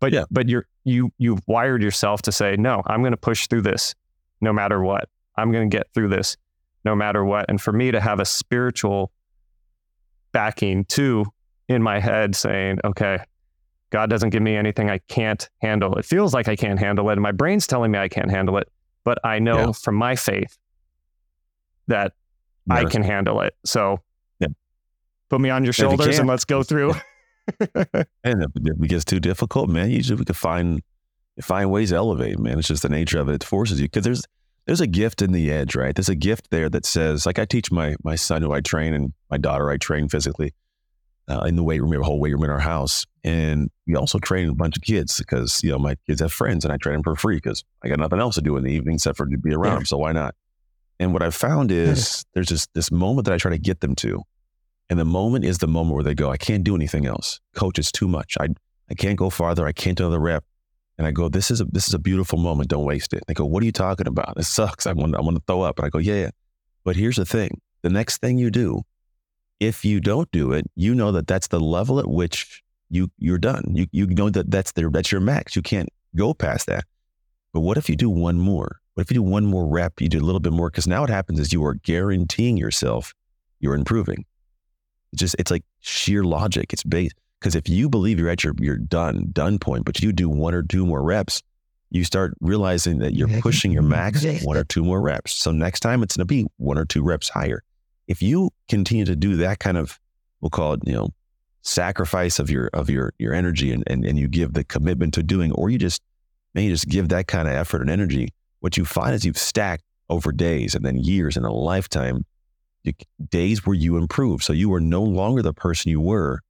[0.00, 0.24] but yeah.
[0.30, 3.94] but you're you you've wired yourself to say, no, I'm going to push through this,
[4.40, 5.08] no matter what.
[5.36, 6.36] I'm going to get through this,
[6.84, 7.46] no matter what.
[7.48, 9.12] And for me to have a spiritual
[10.32, 11.24] backing too
[11.68, 13.18] in my head, saying, okay,
[13.90, 15.96] God doesn't give me anything I can't handle.
[15.96, 18.58] It feels like I can't handle it, and my brain's telling me I can't handle
[18.58, 18.68] it,
[19.04, 19.72] but I know yeah.
[19.72, 20.58] from my faith
[21.88, 22.12] that
[22.70, 23.54] I can handle it.
[23.64, 24.00] So
[25.32, 26.92] put me on your shoulders and let's go through.
[27.58, 30.82] and if it gets too difficult, man, usually we can find
[31.40, 32.58] find ways to elevate, man.
[32.58, 33.36] It's just the nature of it.
[33.36, 34.22] It forces you because there's
[34.66, 35.94] there's a gift in the edge, right?
[35.94, 38.92] There's a gift there that says, like I teach my my son who I train
[38.92, 40.52] and my daughter I train physically
[41.28, 41.90] uh, in the weight room.
[41.90, 44.76] We have a whole weight room in our house, and we also train a bunch
[44.76, 47.38] of kids because you know my kids have friends, and I train them for free
[47.38, 49.72] because I got nothing else to do in the evening except for to be around
[49.72, 49.76] yeah.
[49.78, 49.86] them.
[49.86, 50.34] So why not?
[51.00, 53.96] And what I've found is there's this this moment that I try to get them
[53.96, 54.22] to,
[54.92, 57.40] and the moment is the moment where they go, I can't do anything else.
[57.54, 58.36] Coach, it's too much.
[58.38, 58.48] I,
[58.90, 59.66] I can't go farther.
[59.66, 60.44] I can't do another rep.
[60.98, 62.68] And I go, this is a this is a beautiful moment.
[62.68, 63.24] Don't waste it.
[63.26, 64.34] They go, what are you talking about?
[64.36, 64.86] It sucks.
[64.86, 65.78] I want I want to throw up.
[65.78, 66.30] And I go, yeah, yeah.
[66.84, 68.82] But here's the thing: the next thing you do,
[69.60, 73.38] if you don't do it, you know that that's the level at which you you're
[73.38, 73.64] done.
[73.72, 75.56] You you know that that's the that's your max.
[75.56, 76.84] You can't go past that.
[77.54, 78.78] But what if you do one more?
[78.92, 80.02] What if you do one more rep?
[80.02, 83.14] You do a little bit more because now what happens is you are guaranteeing yourself
[83.62, 84.26] you're improving.
[85.12, 86.72] It's just it's like sheer logic.
[86.72, 90.12] It's based because if you believe you're at your your done done point, but you
[90.12, 91.42] do one or two more reps,
[91.90, 95.32] you start realizing that you're pushing your max one or two more reps.
[95.32, 97.62] So next time it's going to be one or two reps higher.
[98.08, 99.98] If you continue to do that kind of,
[100.40, 101.10] we'll call it, you know,
[101.62, 105.22] sacrifice of your of your your energy and and, and you give the commitment to
[105.22, 106.02] doing, or you just
[106.54, 108.28] maybe just give that kind of effort and energy,
[108.60, 112.24] what you find is you've stacked over days and then years and a lifetime,
[113.28, 114.42] days where you improve.
[114.42, 116.40] So you are no longer the person you were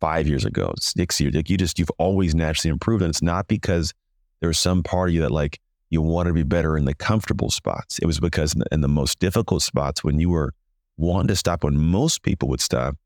[0.00, 1.34] five years ago, six years.
[1.34, 3.02] Like you just, you've always naturally improved.
[3.02, 3.94] And it's not because
[4.40, 7.50] there's some part of you that like you want to be better in the comfortable
[7.50, 7.98] spots.
[7.98, 10.54] It was because in the, in the most difficult spots when you were
[10.96, 12.96] wanting to stop when most people would stop,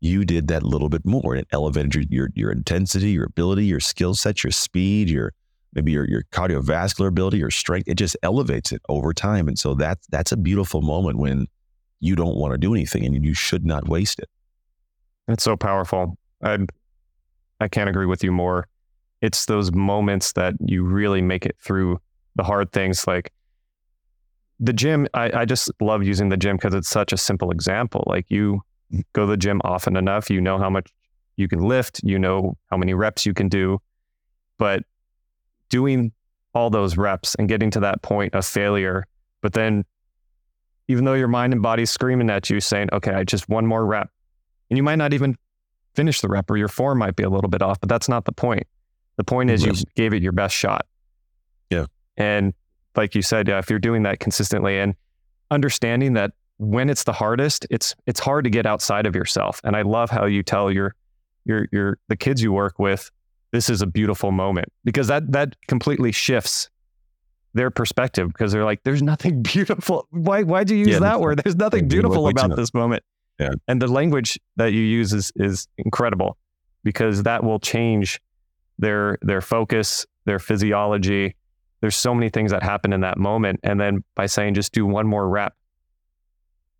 [0.00, 1.34] you did that little bit more.
[1.34, 5.32] And it elevated your, your, your intensity, your ability, your skill set, your speed, your
[5.72, 7.88] maybe your, your cardiovascular ability, your strength.
[7.88, 9.48] It just elevates it over time.
[9.48, 11.46] And so that's that's a beautiful moment when
[12.04, 14.28] you don't want to do anything and you should not waste it.
[15.26, 16.18] It's so powerful.
[16.42, 16.58] I
[17.60, 18.68] I can't agree with you more.
[19.22, 21.98] It's those moments that you really make it through
[22.36, 23.32] the hard things like
[24.60, 25.08] the gym.
[25.14, 28.04] I, I just love using the gym because it's such a simple example.
[28.06, 28.60] Like you
[29.14, 30.90] go to the gym often enough, you know how much
[31.36, 33.78] you can lift, you know how many reps you can do.
[34.58, 34.82] But
[35.70, 36.12] doing
[36.52, 39.06] all those reps and getting to that point of failure,
[39.40, 39.84] but then
[40.88, 43.84] even though your mind and body's screaming at you saying, okay, I just one more
[43.84, 44.10] rep.
[44.70, 45.36] And you might not even
[45.94, 48.24] finish the rep or your form might be a little bit off, but that's not
[48.24, 48.66] the point.
[49.16, 49.80] The point is yes.
[49.80, 50.86] you gave it your best shot.
[51.70, 51.86] Yeah.
[52.16, 52.52] And
[52.96, 54.94] like you said, yeah, if you're doing that consistently and
[55.50, 59.60] understanding that when it's the hardest, it's it's hard to get outside of yourself.
[59.64, 60.94] And I love how you tell your
[61.44, 63.10] your your the kids you work with,
[63.52, 66.68] this is a beautiful moment because that that completely shifts
[67.54, 70.06] their perspective because they're like, there's nothing beautiful.
[70.10, 71.40] Why why'd you use yeah, that word?
[71.42, 73.02] There's nothing beautiful about this moment.
[73.38, 73.50] Yeah.
[73.66, 76.36] And the language that you use is is incredible
[76.82, 78.20] because that will change
[78.78, 81.34] their their focus, their physiology.
[81.80, 83.60] There's so many things that happen in that moment.
[83.62, 85.54] And then by saying just do one more rep,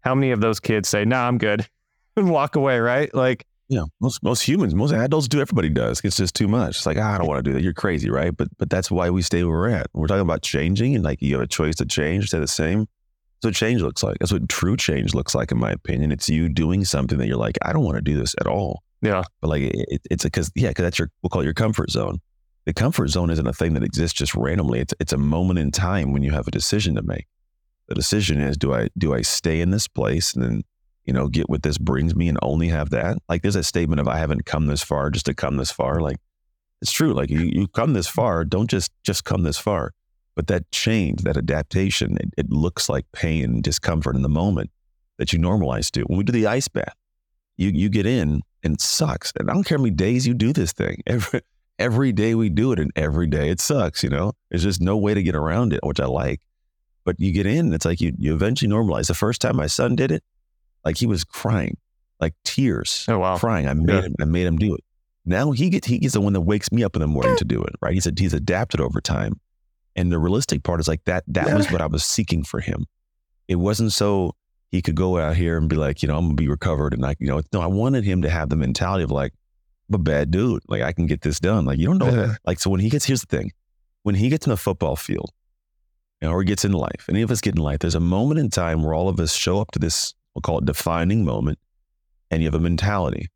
[0.00, 1.68] how many of those kids say, "Nah, I'm good,"
[2.16, 2.78] and walk away?
[2.78, 3.12] Right?
[3.14, 5.40] Like, yeah, most most humans, most adults do.
[5.40, 6.00] Everybody does.
[6.04, 6.76] It's just too much.
[6.76, 7.62] It's like ah, I don't want to do that.
[7.62, 8.36] You're crazy, right?
[8.36, 9.86] But but that's why we stay where we're at.
[9.92, 12.80] We're talking about changing, and like you have a choice to change, stay the same.
[12.80, 14.18] That's what change looks like.
[14.18, 16.12] That's what true change looks like, in my opinion.
[16.12, 18.82] It's you doing something that you're like, I don't want to do this at all.
[19.02, 19.22] Yeah.
[19.40, 22.20] But like, it, it's because yeah, because that's your we'll call it your comfort zone.
[22.64, 24.80] The comfort zone isn't a thing that exists just randomly.
[24.80, 27.26] It's it's a moment in time when you have a decision to make
[27.88, 30.62] the decision is do I do I stay in this place and then
[31.04, 33.18] you know get what this brings me and only have that.
[33.28, 36.00] Like there's a statement of I haven't come this far just to come this far.
[36.00, 36.16] Like
[36.80, 37.12] it's true.
[37.12, 39.92] Like you, you come this far don't just just come this far.
[40.34, 44.70] But that change that adaptation it, it looks like pain and discomfort in the moment
[45.18, 46.02] that you normalize to.
[46.02, 46.94] When we do the ice bath
[47.56, 49.32] you you get in and it sucks.
[49.38, 51.02] And I don't care how many days you do this thing.
[51.06, 51.40] Every
[51.80, 54.32] every day we do it and every day it sucks you know?
[54.48, 56.40] There's just no way to get around it which I like.
[57.04, 59.08] But you get in, it's like you you eventually normalize.
[59.08, 60.24] The first time my son did it,
[60.84, 61.76] like he was crying,
[62.20, 63.38] like tears, oh, wow.
[63.38, 63.68] crying.
[63.68, 64.02] I made yeah.
[64.02, 64.84] him, I made him do it.
[65.24, 67.44] Now he gets he gets the one that wakes me up in the morning to
[67.44, 67.74] do it.
[67.80, 67.94] Right?
[67.94, 69.40] He's a, he's adapted over time,
[69.96, 71.24] and the realistic part is like that.
[71.26, 71.56] That yeah.
[71.56, 72.86] was what I was seeking for him.
[73.48, 74.34] It wasn't so
[74.70, 77.02] he could go out here and be like, you know, I'm gonna be recovered, and
[77.02, 79.32] like, you know, no, I wanted him to have the mentality of like,
[79.88, 80.62] I'm a bad dude.
[80.68, 81.64] Like I can get this done.
[81.64, 82.10] Like you don't know.
[82.10, 82.34] Yeah.
[82.46, 83.52] Like so when he gets here's the thing,
[84.02, 85.30] when he gets in the football field
[86.20, 88.40] you know, or gets in life, any of us get in life, there's a moment
[88.40, 91.58] in time where all of us show up to this, we'll call it defining moment,
[92.30, 93.28] and you have a mentality.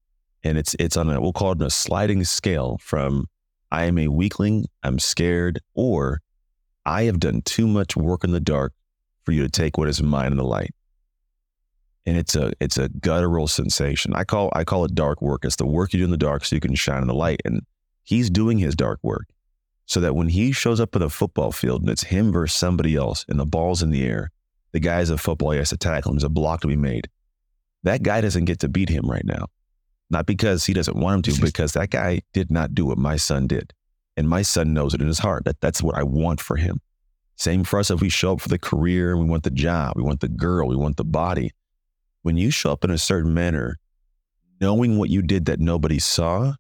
[0.45, 3.27] And it's it's on a we'll call it a sliding scale from
[3.71, 6.21] I am a weakling, I'm scared, or
[6.87, 8.73] I have done too much work in the dark
[9.25, 10.75] for you to take what is mine in the light.
[12.07, 14.15] And it's a it's a guttural sensation.
[14.15, 15.45] I call I call it dark work.
[15.45, 17.43] It's the work you do in the dark so you can shine in the light.
[17.45, 17.61] And
[18.05, 19.27] he's doing his dark work
[19.85, 22.97] so that when he shows up in the football field and it's him versus somebody
[22.97, 24.31] else and the ball's in the air,
[24.79, 26.17] the guy's a football, he has to tackle him.
[26.17, 27.09] There's a block to be made.
[27.83, 29.47] That guy doesn't get to beat him right now.
[30.09, 33.17] Not because he doesn't want him to, because that guy did not do what my
[33.17, 33.73] son did.
[34.17, 36.81] And my son knows it in his heart that that's what I want for him.
[37.35, 39.95] Same for us if we show up for the career and we want the job,
[39.97, 41.51] we want the girl, we want the body.
[42.23, 43.79] When you show up in a certain manner,
[44.61, 46.55] knowing what you did that nobody saw,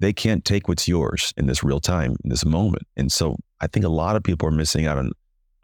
[0.00, 2.84] they can't take what's yours in this real time, in this moment.
[2.96, 5.12] And so I think a lot of people are missing out on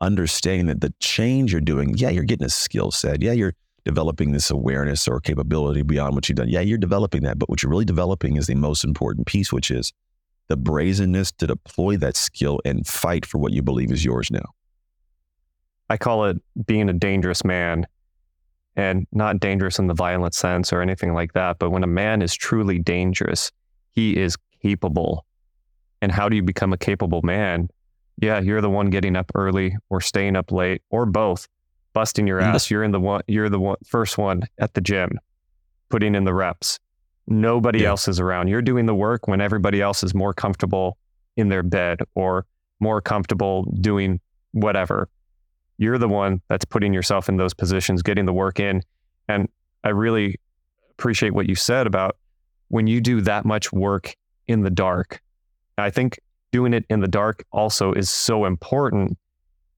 [0.00, 3.22] understanding that the change you're doing, yeah, you're getting a skill set.
[3.22, 3.54] Yeah, you're
[3.84, 6.48] developing this awareness or capability beyond what you've done.
[6.48, 7.38] Yeah, you're developing that.
[7.38, 9.92] But what you're really developing is the most important piece, which is
[10.48, 14.44] the brazenness to deploy that skill and fight for what you believe is yours now.
[15.90, 17.86] I call it being a dangerous man
[18.76, 21.58] and not dangerous in the violent sense or anything like that.
[21.58, 23.52] But when a man is truly dangerous,
[23.90, 25.24] he is capable.
[26.02, 27.68] And how do you become a capable man?
[28.16, 31.48] Yeah, you're the one getting up early or staying up late or both,
[31.92, 32.70] busting your ass.
[32.70, 35.18] You're in the one you're the one first one at the gym,
[35.88, 36.78] putting in the reps.
[37.26, 37.88] Nobody yeah.
[37.88, 38.48] else is around.
[38.48, 40.96] You're doing the work when everybody else is more comfortable
[41.36, 42.46] in their bed or
[42.80, 44.20] more comfortable doing
[44.52, 45.08] whatever.
[45.78, 48.82] you're the one that's putting yourself in those positions, getting the work in.
[49.28, 49.48] And
[49.82, 50.38] I really
[50.92, 52.16] appreciate what you said about
[52.68, 54.14] when you do that much work
[54.46, 55.20] in the dark.
[55.76, 56.20] I think
[56.54, 59.18] doing it in the dark also is so important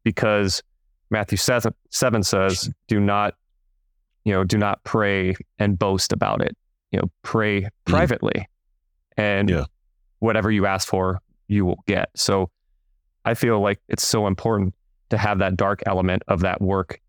[0.04, 0.62] because
[1.08, 3.32] Matthew 7, 7 says, do not,
[4.24, 6.54] you know, do not pray and boast about it.
[6.90, 7.70] You know, pray mm.
[7.86, 8.46] privately
[9.16, 9.64] and yeah.
[10.18, 12.10] whatever you ask for, you will get.
[12.14, 12.50] So
[13.24, 14.74] I feel like it's so important
[15.08, 17.00] to have that dark element of that work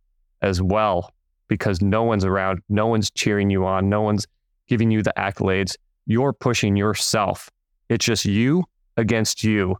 [0.41, 1.11] as well,
[1.49, 4.27] because no one's around, no one's cheering you on, no one's
[4.69, 5.75] giving you the accolades.
[6.05, 7.49] You're pushing yourself.
[7.89, 8.63] It's just you
[8.97, 9.77] against you.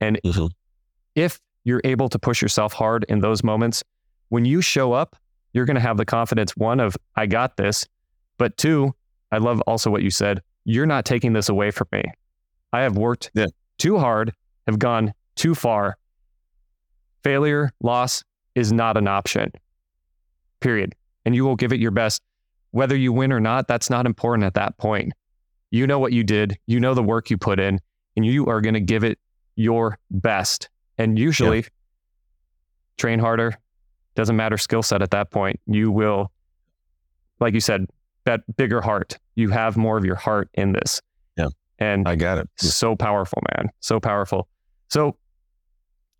[0.00, 0.46] And mm-hmm.
[1.14, 3.84] if you're able to push yourself hard in those moments,
[4.30, 5.16] when you show up,
[5.52, 7.86] you're going to have the confidence one of, I got this.
[8.38, 8.94] But two,
[9.30, 12.02] I love also what you said, you're not taking this away from me.
[12.72, 13.46] I have worked yeah.
[13.78, 14.32] too hard,
[14.66, 15.96] have gone too far.
[17.22, 19.52] Failure, loss is not an option,
[20.60, 20.94] period.
[21.24, 22.22] And you will give it your best.
[22.72, 25.12] Whether you win or not, that's not important at that point.
[25.70, 27.78] You know what you did, you know the work you put in,
[28.16, 29.18] and you are going to give it
[29.56, 30.68] your best.
[30.98, 31.68] And usually, yeah.
[32.98, 33.54] train harder,
[34.14, 35.58] doesn't matter skill set at that point.
[35.66, 36.30] You will,
[37.40, 37.86] like you said,
[38.24, 39.18] that bigger heart.
[39.34, 41.00] You have more of your heart in this.
[41.36, 41.48] Yeah.
[41.78, 42.48] And I got it.
[42.56, 43.70] So powerful, man.
[43.80, 44.48] So powerful.
[44.88, 45.16] So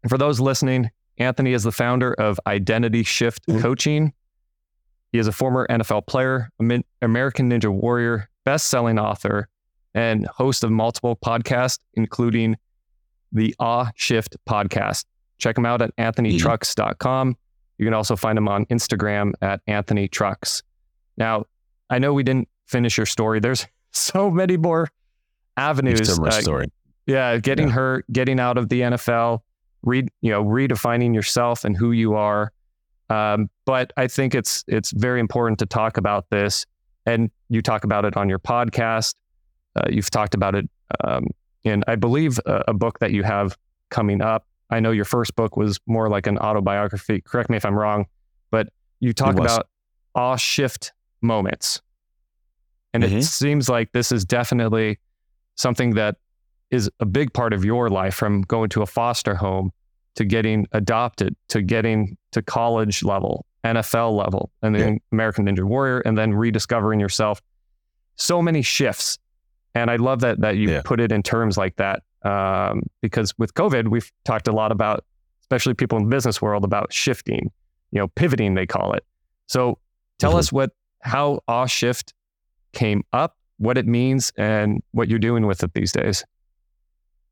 [0.09, 3.61] for those listening, Anthony is the founder of Identity Shift mm-hmm.
[3.61, 4.13] Coaching.
[5.13, 6.49] He is a former NFL player,
[7.03, 9.47] American Ninja Warrior, best-selling author,
[9.95, 12.57] and host of multiple podcasts, including
[13.33, 15.05] the Aw Shift podcast.
[15.39, 17.37] Check him out at anthonytrucks.com.
[17.79, 20.63] You can also find him on Instagram at Anthony Trucks.
[21.17, 21.47] Now,
[21.91, 23.41] I know we didn't finish your story.
[23.41, 24.89] There's so many more
[25.57, 26.15] avenues.
[26.15, 26.67] So much uh, story.
[27.07, 27.75] Yeah, getting yeah.
[27.75, 29.41] hurt, getting out of the NFL,
[29.83, 32.53] read, you know, redefining yourself and who you are.
[33.11, 36.65] Um, but I think it's it's very important to talk about this,
[37.05, 39.15] and you talk about it on your podcast.
[39.77, 40.69] Uh, you've talked about it
[41.05, 41.27] um,
[41.65, 43.57] in, I believe, a, a book that you have
[43.91, 44.47] coming up.
[44.71, 47.21] I know your first book was more like an autobiography.
[47.21, 48.07] Correct me if I'm wrong,
[48.51, 48.69] but
[49.01, 49.69] you talk about
[50.15, 51.81] aw shift moments.
[52.95, 53.19] And mm-hmm.
[53.19, 54.99] it seems like this is definitely
[55.57, 56.17] something that
[56.71, 59.71] is a big part of your life from going to a foster home
[60.15, 64.99] to getting adopted to getting to college level, NFL level, and then yeah.
[65.13, 67.41] American Ninja Warrior, and then rediscovering yourself.
[68.17, 69.19] So many shifts.
[69.75, 70.83] And I love that that you yeah.
[70.85, 72.03] put it in terms like that.
[72.23, 75.05] Um, because with COVID, we've talked a lot about,
[75.41, 77.51] especially people in the business world, about shifting,
[77.91, 79.05] you know, pivoting, they call it.
[79.49, 79.79] So
[80.19, 80.39] tell mm-hmm.
[80.39, 82.15] us what how Aw Shift
[82.73, 86.25] came up, what it means, and what you're doing with it these days.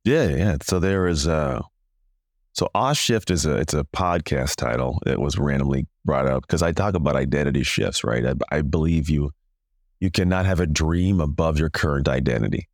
[0.05, 0.57] Yeah, yeah.
[0.63, 1.63] So there is uh
[2.53, 6.63] so Aw Shift is a it's a podcast title that was randomly brought up because
[6.63, 8.27] I talk about identity shifts, right?
[8.27, 9.31] I, I believe you
[10.01, 12.69] you cannot have a dream above your current identity,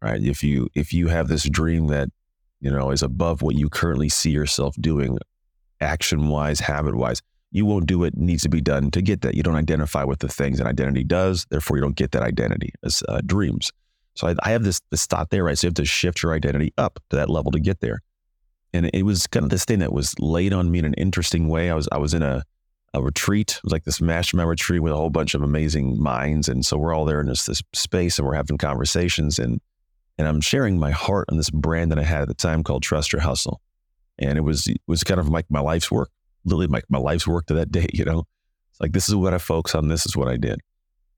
[0.00, 0.22] right?
[0.22, 2.08] If you if you have this dream that
[2.60, 5.18] you know is above what you currently see yourself doing,
[5.80, 9.34] action wise, habit wise, you won't do what needs to be done to get that.
[9.34, 11.46] You don't identify with the things that identity does.
[11.50, 13.72] Therefore, you don't get that identity as uh, dreams.
[14.14, 15.56] So I, I, have this this thought there, right?
[15.56, 18.02] So you have to shift your identity up to that level to get there.
[18.72, 21.48] And it was kind of this thing that was laid on me in an interesting
[21.48, 21.70] way.
[21.70, 22.42] I was I was in a
[22.96, 23.52] a retreat.
[23.52, 26.76] It was like this mastermind retreat with a whole bunch of amazing minds, and so
[26.76, 29.60] we're all there in this this space, and we're having conversations, and
[30.18, 32.82] and I'm sharing my heart on this brand that I had at the time called
[32.82, 33.60] Trust Your Hustle,
[34.18, 36.10] and it was it was kind of like my life's work
[36.46, 38.26] literally my, my life's work to that day, you know?
[38.70, 39.88] It's like, this is what I focus on.
[39.88, 40.60] This is what I did.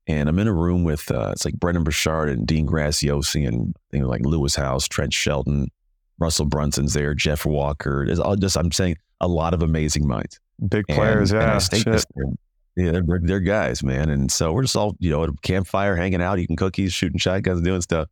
[0.07, 3.75] And I'm in a room with, uh, it's like Brendon Burchard and Dean Graziosi and
[3.93, 5.67] know, like Lewis Howes, Trent Shelton,
[6.17, 8.03] Russell Brunson's there, Jeff Walker.
[8.03, 10.39] It's all just, I'm saying a lot of amazing minds.
[10.67, 11.59] Big players, and, yeah.
[11.71, 12.05] And this,
[12.75, 14.09] yeah, they're, they're, guys, man.
[14.09, 17.19] And so we're just all, you know, at a campfire, hanging out, eating cookies, shooting
[17.19, 18.07] shotguns, doing stuff.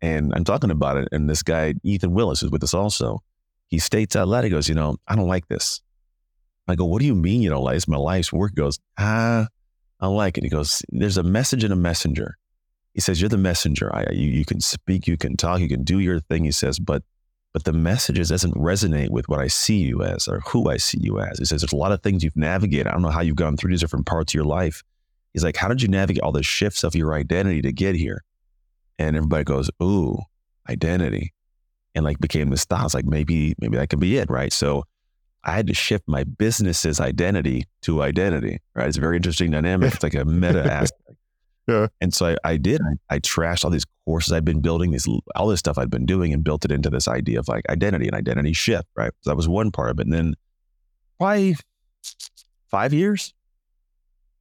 [0.00, 1.08] And I'm talking about it.
[1.12, 3.20] And this guy, Ethan Willis, is with us also.
[3.68, 5.80] He states out loud, he goes, you know, I don't like this.
[6.66, 8.52] I go, what do you mean you don't like it's my life's work?
[8.54, 9.46] He goes, ah,
[10.00, 10.44] I like it.
[10.44, 12.36] He goes, there's a message and a messenger.
[12.94, 13.94] He says, you're the messenger.
[13.94, 16.44] I, you, you can speak, you can talk, you can do your thing.
[16.44, 17.02] He says, but
[17.52, 20.98] but the messages doesn't resonate with what I see you as or who I see
[21.00, 21.38] you as.
[21.38, 22.86] He says, there's a lot of things you've navigated.
[22.86, 24.82] I don't know how you've gone through these different parts of your life.
[25.32, 28.24] He's like, how did you navigate all the shifts of your identity to get here?
[28.98, 30.18] And everybody goes, ooh,
[30.68, 31.32] identity.
[31.94, 32.84] And like became this thought.
[32.84, 34.52] It's like, maybe, maybe that could be it, right?
[34.52, 34.84] So
[35.44, 38.88] I had to shift my business's identity to identity, right?
[38.88, 39.94] It's a very interesting dynamic.
[39.94, 41.17] It's like a meta aspect.
[41.68, 41.88] Yeah.
[42.00, 42.80] And so I, I did.
[42.80, 45.06] I, I, trashed all these courses I'd been building, these
[45.36, 48.06] all this stuff I'd been doing, and built it into this idea of like identity
[48.06, 49.12] and identity shift, right?
[49.20, 50.06] So that was one part of it.
[50.06, 50.34] And then,
[51.18, 51.56] why
[52.68, 53.34] five years,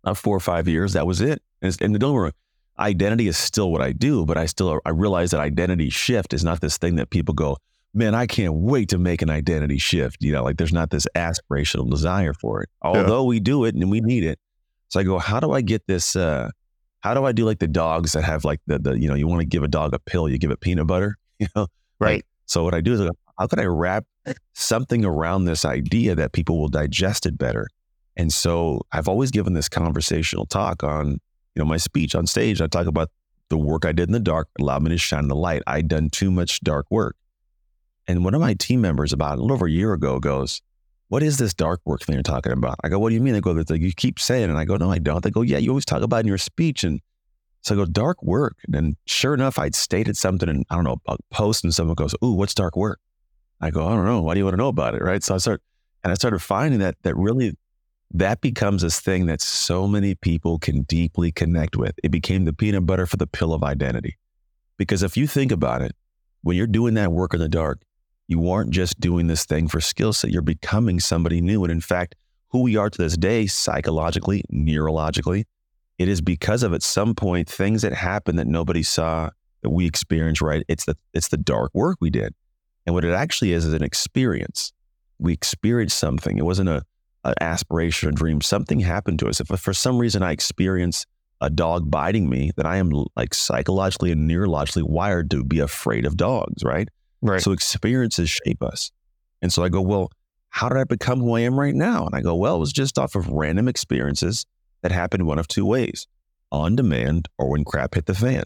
[0.05, 0.93] not four or five years.
[0.93, 1.41] That was it.
[1.61, 2.32] And, and don't worry,
[2.80, 6.43] identity is still what I do, but I still I realize that identity shift is
[6.43, 7.57] not this thing that people go,
[7.93, 10.17] man, I can't wait to make an identity shift.
[10.21, 13.28] You know, like there's not this aspirational desire for it, although yeah.
[13.28, 14.39] we do it and we need it.
[14.89, 16.15] So I go, how do I get this?
[16.15, 16.49] Uh,
[17.08, 19.28] how do I do like the dogs that have like the, the you know, you
[19.28, 21.68] want to give a dog a pill, you give it peanut butter, you know?
[21.99, 22.16] Right.
[22.18, 24.05] Like, so what I do is, like, how can I wrap
[24.53, 27.70] something around this idea that people will digest it better?
[28.18, 32.62] And so I've always given this conversational talk on, you know, my speech on stage.
[32.62, 33.10] I talk about
[33.49, 35.64] the work I did in the dark allowed me to shine the light.
[35.66, 37.16] I'd done too much dark work.
[38.05, 40.62] And one of my team members about a little over a year ago goes,
[41.10, 42.76] what is this dark work thing you're talking about?
[42.84, 43.34] I go, what do you mean?
[43.34, 44.49] They go, like, you keep saying it.
[44.49, 45.24] And I go, no, I don't.
[45.24, 46.84] They go, yeah, you always talk about in your speech.
[46.84, 46.99] And
[47.62, 48.58] so I go, dark work.
[48.74, 52.14] And sure enough, I'd stated something and I don't know, a post and someone goes,
[52.24, 52.99] ooh, what's dark work?
[53.62, 54.22] I go, I don't know.
[54.22, 55.01] Why do you want to know about it?
[55.01, 55.24] Right.
[55.24, 55.62] So I start,
[56.03, 57.58] and I started finding that, that really,
[58.12, 61.93] that becomes this thing that so many people can deeply connect with.
[62.03, 64.18] It became the peanut butter for the pill of identity.
[64.78, 65.95] Because if you think about it,
[66.41, 67.82] when you're doing that work in the dark,
[68.28, 71.63] you aren't just doing this thing for skill set, you're becoming somebody new.
[71.63, 72.15] And in fact,
[72.49, 75.45] who we are to this day, psychologically, neurologically,
[75.97, 79.30] it is because of at some point things that happened that nobody saw
[79.63, 80.63] that we experienced, right?
[80.67, 82.34] It's the it's the dark work we did.
[82.86, 84.71] And what it actually is is an experience.
[85.19, 86.38] We experienced something.
[86.38, 86.84] It wasn't a,
[87.23, 88.39] an aspiration or dream.
[88.41, 89.41] Something happened to us.
[89.41, 91.05] If for some reason I experience
[91.41, 96.05] a dog biting me, then I am like psychologically and neurologically wired to be afraid
[96.05, 96.88] of dogs, right?
[97.22, 97.41] Right.
[97.41, 98.91] So experiences shape us.
[99.41, 100.11] And so I go, well,
[100.49, 102.05] how did I become who I am right now?
[102.05, 104.45] And I go, well, it was just off of random experiences
[104.82, 106.07] that happened one of two ways
[106.51, 108.43] on demand or when crap hit the fan.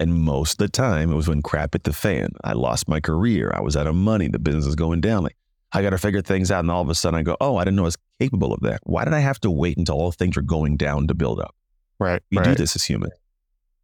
[0.00, 2.30] And most of the time, it was when crap hit the fan.
[2.44, 3.52] I lost my career.
[3.54, 4.28] I was out of money.
[4.28, 5.24] The business is going down.
[5.24, 5.36] Like,
[5.72, 6.60] I got to figure things out.
[6.60, 8.60] And all of a sudden, I go, oh, I didn't know I was capable of
[8.60, 8.80] that.
[8.84, 11.54] Why did I have to wait until all things were going down to build up?
[11.98, 12.22] Right.
[12.30, 12.44] We right.
[12.44, 13.12] do this as humans.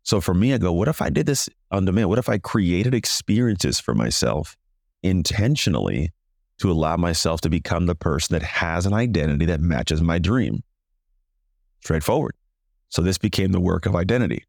[0.04, 2.10] So for me, I go, what if I did this on demand?
[2.10, 4.56] What if I created experiences for myself
[5.02, 6.12] intentionally
[6.58, 10.62] to allow myself to become the person that has an identity that matches my dream?
[11.80, 12.34] Straightforward.
[12.90, 14.44] So this became the work of identity.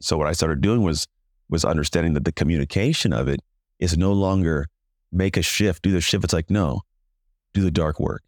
[0.00, 1.06] So what I started doing was
[1.48, 3.40] was understanding that the communication of it
[3.80, 4.66] is no longer
[5.10, 6.22] make a shift, do the shift.
[6.22, 6.82] It's like, no,
[7.54, 8.22] do the dark work.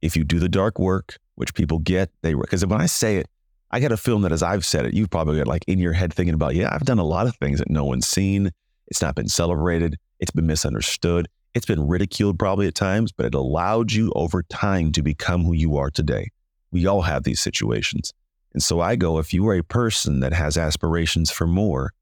[0.00, 3.26] If you do the dark work, which people get, they because when I say it,
[3.70, 5.92] I got a film that as I've said it, you've probably got like in your
[5.92, 8.50] head thinking about, yeah, I've done a lot of things that no one's seen.
[8.88, 9.96] It's not been celebrated.
[10.18, 11.28] It's been misunderstood.
[11.54, 15.52] It's been ridiculed probably at times, but it allowed you over time to become who
[15.52, 16.28] you are today.
[16.72, 18.12] We all have these situations.
[18.52, 21.92] And so I go, if you are a person that has aspirations for more,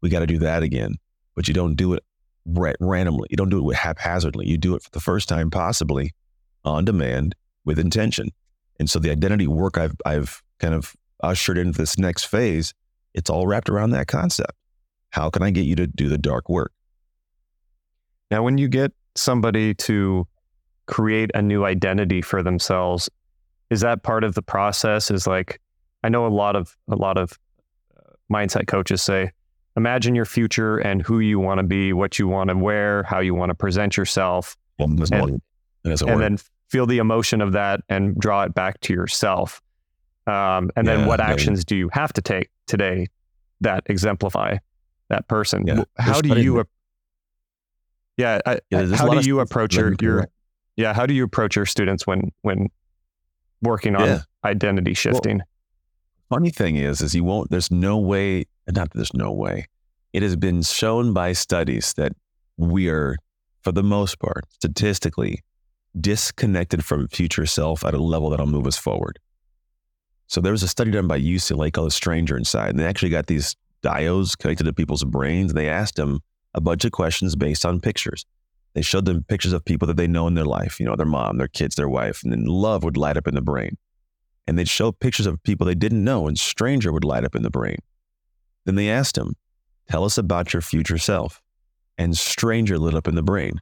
[0.00, 0.96] we got to do that again.
[1.34, 2.04] But you don't do it
[2.46, 3.26] randomly.
[3.30, 4.46] You don't do it haphazardly.
[4.46, 6.12] You do it for the first time, possibly
[6.64, 8.28] on demand with intention.
[8.78, 12.74] And so the identity work I've, I've kind of ushered into this next phase,
[13.14, 14.52] it's all wrapped around that concept.
[15.10, 16.72] How can I get you to do the dark work?
[18.30, 20.26] Now, when you get somebody to
[20.86, 23.08] create a new identity for themselves,
[23.70, 25.10] is that part of the process?
[25.10, 25.60] Is like,
[26.02, 27.38] I know a lot of a lot of
[27.96, 29.32] uh, mindset coaches say,
[29.76, 33.20] imagine your future and who you want to be, what you want to wear, how
[33.20, 35.40] you want to present yourself, well, and,
[35.84, 36.38] and then
[36.68, 39.62] feel the emotion of that and draw it back to yourself.
[40.26, 43.06] Um, and yeah, then what actions do you have to take today
[43.60, 44.58] that exemplify
[45.08, 45.66] that person?
[45.66, 45.84] Yeah.
[45.96, 46.64] How do you,
[48.16, 50.28] yeah, I, yeah how do you approach your, your,
[50.76, 52.70] yeah, how do you approach your students when, when
[53.62, 55.38] working on identity shifting?
[55.38, 55.46] Well,
[56.38, 59.66] funny thing is, is you won't, there's no way, not there's no way.
[60.12, 62.12] It has been shown by studies that
[62.56, 63.16] we are,
[63.62, 65.42] for the most part, statistically
[66.00, 69.18] disconnected from future self at a level that'll move us forward.
[70.28, 73.10] So there was a study done by UCLA called A Stranger Inside, and they actually
[73.10, 75.52] got these diodes connected to people's brains.
[75.52, 76.20] And They asked them
[76.54, 78.24] a bunch of questions based on pictures.
[78.74, 81.06] They showed them pictures of people that they know in their life, you know, their
[81.06, 83.76] mom, their kids, their wife, and then love would light up in the brain.
[84.46, 87.42] And they'd show pictures of people they didn't know, and stranger would light up in
[87.42, 87.78] the brain.
[88.64, 89.34] Then they asked him,
[89.88, 91.40] Tell us about your future self.
[91.96, 93.60] And stranger lit up in the brain.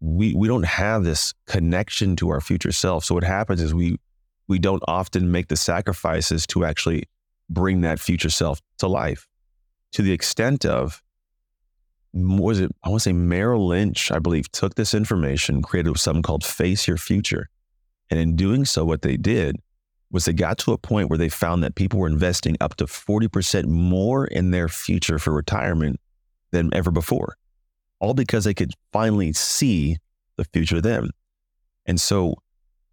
[0.00, 3.04] We, we don't have this connection to our future self.
[3.04, 3.96] So what happens is we
[4.48, 7.04] we don't often make the sacrifices to actually
[7.48, 9.28] bring that future self to life.
[9.92, 11.02] To the extent of
[12.12, 12.70] was it?
[12.82, 16.88] I want to say merrill lynch i believe took this information created something called face
[16.88, 17.48] your future.
[18.08, 19.56] And in doing so what they did
[20.10, 22.86] was they got to a point where they found that people were investing up to
[22.86, 26.00] 40% more in their future for retirement
[26.52, 27.36] than ever before
[28.00, 29.96] all because they could finally see
[30.36, 31.10] the future them.
[31.86, 32.36] And so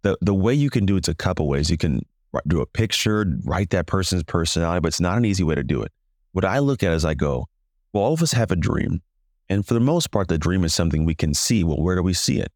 [0.04, 1.68] the the way you can do it's a couple ways.
[1.68, 2.06] You can
[2.46, 5.82] do a picture, write that person's personality, but it's not an easy way to do
[5.82, 5.90] it.
[6.32, 7.46] What I look at is I go,
[7.92, 9.02] well, all of us have a dream.
[9.48, 11.64] And for the most part, the dream is something we can see.
[11.64, 12.50] Well, where do we see it?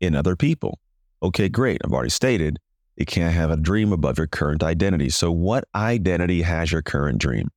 [0.00, 0.78] In other people.
[1.22, 1.80] Okay, great.
[1.84, 2.58] I've already stated
[2.96, 5.08] you can't have a dream above your current identity.
[5.08, 7.48] So, what identity has your current dream?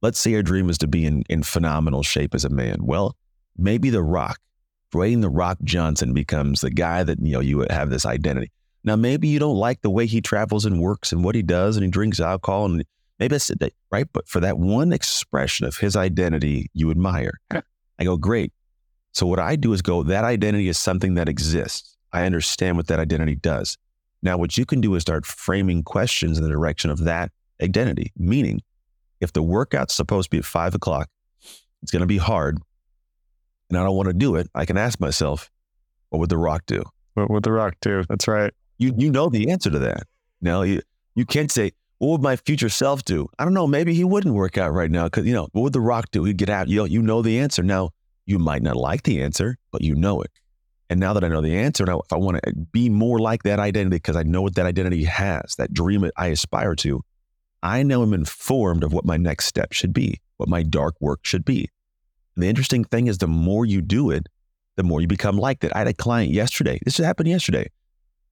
[0.00, 2.78] Let's say your dream is to be in, in phenomenal shape as a man.
[2.80, 3.16] Well,
[3.56, 4.38] maybe The Rock,
[4.94, 8.52] Dwayne The Rock Johnson becomes the guy that you know you would have this identity.
[8.84, 11.76] Now, maybe you don't like the way he travels and works and what he does
[11.76, 12.84] and he drinks alcohol and
[13.18, 14.06] maybe that's it, right.
[14.12, 17.40] But for that one expression of his identity, you admire.
[17.50, 18.52] I go, great.
[19.12, 21.96] So what I do is go, that identity is something that exists.
[22.12, 23.76] I understand what that identity does.
[24.22, 28.12] Now, what you can do is start framing questions in the direction of that identity.
[28.16, 28.62] Meaning,
[29.20, 31.08] if the workout's supposed to be at five o'clock,
[31.82, 32.58] it's going to be hard,
[33.74, 34.48] and I don't want to do it.
[34.54, 35.50] I can ask myself,
[36.10, 36.82] what would The Rock do?
[37.14, 38.04] What would The Rock do?
[38.08, 38.52] That's right.
[38.78, 40.04] You you know the answer to that.
[40.40, 40.80] Now you
[41.14, 43.28] you can't say, what would my future self do?
[43.38, 43.66] I don't know.
[43.66, 46.24] Maybe he wouldn't work out right now because you know what would The Rock do?
[46.24, 46.68] He'd get out.
[46.68, 47.62] You know, you know the answer.
[47.62, 47.90] Now
[48.26, 50.30] you might not like the answer, but you know it.
[50.90, 53.42] And now that I know the answer, now if I want to be more like
[53.44, 57.02] that identity because I know what that identity has, that dream I aspire to,
[57.62, 61.20] I know I'm informed of what my next step should be, what my dark work
[61.22, 61.70] should be.
[62.36, 64.28] The interesting thing is, the more you do it,
[64.76, 65.74] the more you become like that.
[65.74, 66.80] I had a client yesterday.
[66.84, 67.70] This happened yesterday.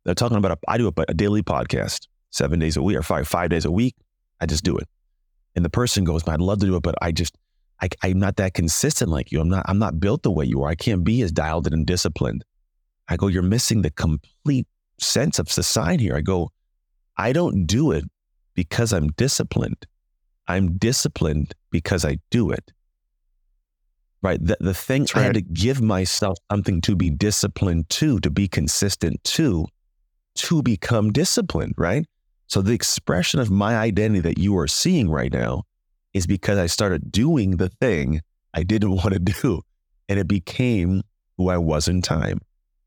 [0.05, 3.03] They're talking about a, I do a, a daily podcast seven days a week or
[3.03, 3.95] five five days a week.
[4.41, 4.89] I just do it,
[5.55, 7.37] and the person goes, "I'd love to do it, but I just
[7.81, 9.41] I, I'm not that consistent like you.
[9.41, 10.69] I'm not I'm not built the way you are.
[10.69, 12.45] I can't be as dialed in and disciplined."
[13.09, 14.67] I go, "You're missing the complete
[14.99, 16.51] sense of sign here." I go,
[17.17, 18.05] "I don't do it
[18.55, 19.87] because I'm disciplined.
[20.49, 22.73] I'm disciplined because I do it."
[24.23, 24.45] Right.
[24.45, 25.17] The, the thing right.
[25.17, 29.67] I had to give myself something to be disciplined to, to be consistent to,
[30.37, 32.07] to become disciplined, right?
[32.47, 35.65] So the expression of my identity that you are seeing right now
[36.13, 38.21] is because I started doing the thing
[38.55, 39.63] I didn't want to do.
[40.09, 41.03] And it became
[41.37, 42.41] who I was in time.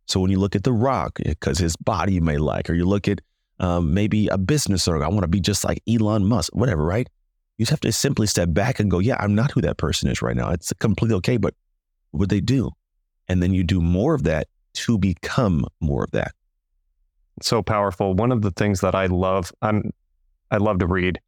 [0.07, 2.86] So when you look at The Rock, because his body you may like, or you
[2.86, 3.21] look at
[3.59, 7.09] um, maybe a business owner, I want to be just like Elon Musk, whatever, right?
[7.58, 10.10] You just have to simply step back and go, yeah, I'm not who that person
[10.10, 10.51] is right now.
[10.51, 11.53] It's completely okay, but
[12.12, 12.72] what would they do?
[13.28, 16.34] And then you do more of that to become more of that
[17.41, 18.14] so powerful.
[18.14, 19.91] One of the things that I love, I'm,
[20.51, 21.20] I love to read,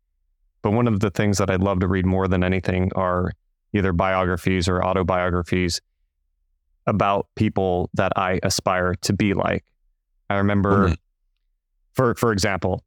[0.62, 3.32] but one of the things that I love to read more than anything are
[3.74, 5.82] either biographies or autobiographies
[6.86, 9.66] about people that I aspire to be like.
[10.30, 10.94] I remember, mm-hmm.
[11.94, 12.84] for for example,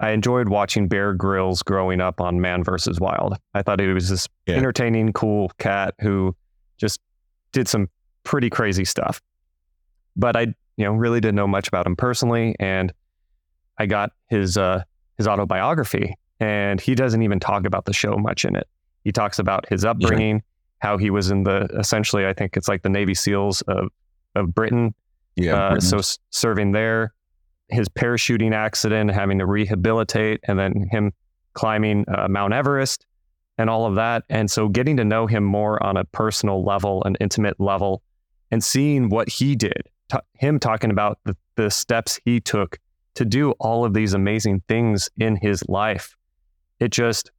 [0.00, 3.00] I enjoyed watching Bear Grylls growing up on Man vs.
[3.00, 3.36] Wild.
[3.54, 4.56] I thought he was this yeah.
[4.56, 6.36] entertaining, cool cat who
[6.76, 7.00] just
[7.52, 7.88] did some
[8.22, 9.20] pretty crazy stuff.
[10.16, 12.54] But I you know, really didn't know much about him personally.
[12.58, 12.92] And
[13.78, 14.84] I got his uh,
[15.18, 18.66] his autobiography, and he doesn't even talk about the show much in it.
[19.04, 20.42] He talks about his upbringing, yeah.
[20.78, 23.88] how he was in the essentially, I think it's like the Navy SEALs of
[24.34, 24.94] of Britain.
[25.34, 25.54] Yeah.
[25.54, 27.12] Uh, so serving there,
[27.68, 31.12] his parachuting accident, having to rehabilitate, and then him
[31.54, 33.06] climbing uh, Mount Everest
[33.58, 34.24] and all of that.
[34.28, 38.02] And so getting to know him more on a personal level, an intimate level,
[38.50, 42.78] and seeing what he did t- him talking about the, the steps he took
[43.14, 46.16] to do all of these amazing things in his life.
[46.78, 47.30] It just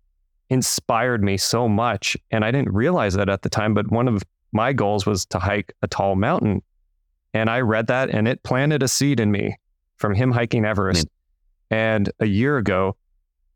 [0.49, 2.17] inspired me so much.
[2.31, 5.39] And I didn't realize that at the time, but one of my goals was to
[5.39, 6.61] hike a tall mountain.
[7.33, 9.55] And I read that and it planted a seed in me
[9.99, 11.07] from him hiking Everest.
[11.69, 12.95] And a year ago,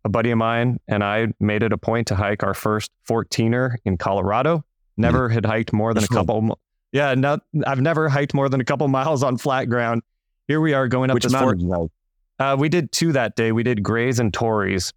[0.05, 3.77] a buddy of mine and I made it a point to hike our first 14er
[3.85, 4.63] in Colorado.
[4.97, 5.33] Never mm-hmm.
[5.33, 6.59] had hiked more than a couple
[6.91, 10.03] yeah, not, I've never hiked more than a couple miles on flat ground.
[10.47, 11.91] Here we are going up Which this mountain fort.
[12.39, 13.51] Uh, we did two that day.
[13.51, 14.93] We did Grays and Torreys,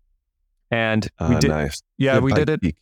[0.70, 1.48] and uh, we did.
[1.48, 1.82] Nice.
[1.96, 2.60] Yeah, we did it.
[2.60, 2.76] Peak.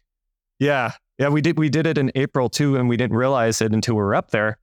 [0.58, 1.58] Yeah, yeah, we did.
[1.58, 4.30] We did it in April too, and we didn't realize it until we were up
[4.30, 4.58] there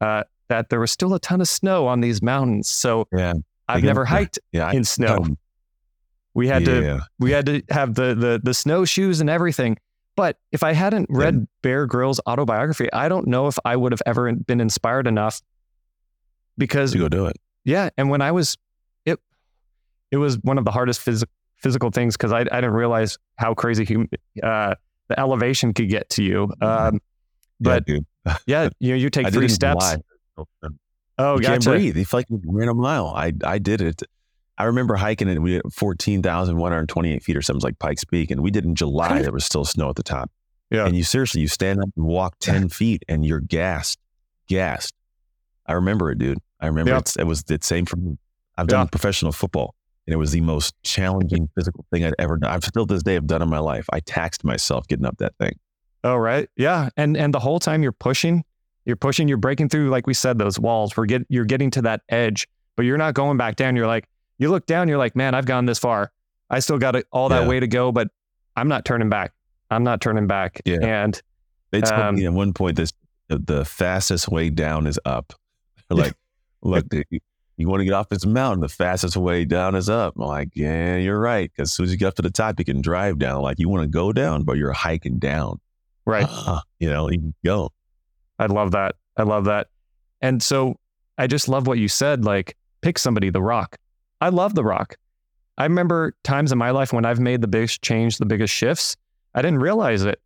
[0.00, 2.68] uh, that there was still a ton of snow on these mountains.
[2.68, 3.32] So yeah,
[3.68, 5.24] I've never hiked yeah, in snow.
[6.34, 6.80] we had yeah.
[6.80, 9.78] to we had to have the the the snowshoes and everything.
[10.14, 11.44] But if I hadn't read yeah.
[11.62, 15.40] Bear Grylls' autobiography, I don't know if I would have ever been inspired enough
[16.58, 17.36] because to go do it.
[17.64, 18.58] Yeah, and when I was
[19.06, 19.18] it,
[20.10, 21.24] it was one of the hardest phys-
[21.56, 24.06] physical things because I, I didn't realize how crazy hum,
[24.42, 24.74] uh,
[25.08, 26.52] the elevation could get to you.
[26.60, 27.00] Um,
[27.58, 27.98] but yeah,
[28.46, 29.96] yeah, you know, you take three steps.
[30.36, 30.46] Oh,
[31.18, 31.52] oh, you gotcha.
[31.52, 31.96] can't breathe.
[31.96, 33.08] You feel like you ran a mile.
[33.08, 34.02] I I did it.
[34.58, 35.40] I remember hiking it.
[35.40, 38.30] We had 14,128 feet or something like Pikes Peak.
[38.30, 39.22] And we did in July.
[39.22, 40.30] there was still snow at the top.
[40.70, 40.86] Yeah.
[40.86, 43.98] And you seriously, you stand up and walk 10 feet and you're gassed,
[44.48, 44.94] gassed.
[45.66, 46.38] I remember it, dude.
[46.60, 47.04] I rember yep.
[47.18, 48.18] it was the same for me.
[48.56, 48.90] I've done Yeah.
[48.90, 49.74] professional football,
[50.06, 52.50] and it was the most challenging physical thing I'd ever done.
[52.50, 53.86] I've still this day have done in my life.
[53.92, 55.58] I taxed myself getting up that thing.
[56.04, 56.48] Oh, right.
[56.56, 56.88] Yeah.
[56.96, 58.44] And and the whole time you're pushing,
[58.84, 60.96] you're pushing, you're breaking through, like we said, those walls.
[60.96, 63.76] We're get you're getting to that edge, but you're not going back down.
[63.76, 64.08] You're like,
[64.38, 66.10] you look down, you're like, man, I've gone this far.
[66.50, 67.48] I still got all that Yeah.
[67.48, 68.08] way to go, but
[68.56, 69.32] I'm not turning back.
[69.70, 70.60] I'm not turning back.
[70.64, 70.78] Yeah.
[70.82, 71.20] And
[71.70, 72.92] They told Um, me at one point this
[73.28, 75.32] the, fastest way down is up.
[75.88, 76.14] They're like,
[76.60, 77.20] look, dude, you,
[77.56, 80.14] you want to get off this mountain, the fastest way down is up.
[80.16, 81.50] I'm like, yeah, you're right.
[81.50, 83.40] Because as soon as you get up to the top, you can drive down.
[83.40, 85.60] Like you want to go down, but you're hiking down.
[86.04, 86.26] right.
[86.78, 87.70] you know, you can go.
[88.42, 88.96] I love that.
[89.16, 89.68] I love that.
[90.20, 90.76] And so
[91.16, 92.24] I just love what you said.
[92.24, 93.78] Like, pick somebody, The Rock.
[94.20, 94.96] I love The Rock.
[95.58, 98.96] I remember times in my life when I've made the biggest change, the biggest shifts.
[99.34, 100.20] I didn't realize it,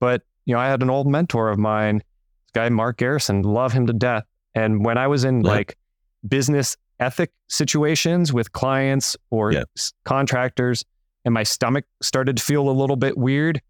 [0.00, 3.72] but you know, I had an old mentor of mine, this guy Mark Garrison, love
[3.72, 4.24] him to death.
[4.54, 5.78] And when I was in like
[6.28, 9.54] business ethic situations with clients or
[10.04, 10.84] contractors,
[11.24, 13.62] and my stomach started to feel a little bit weird,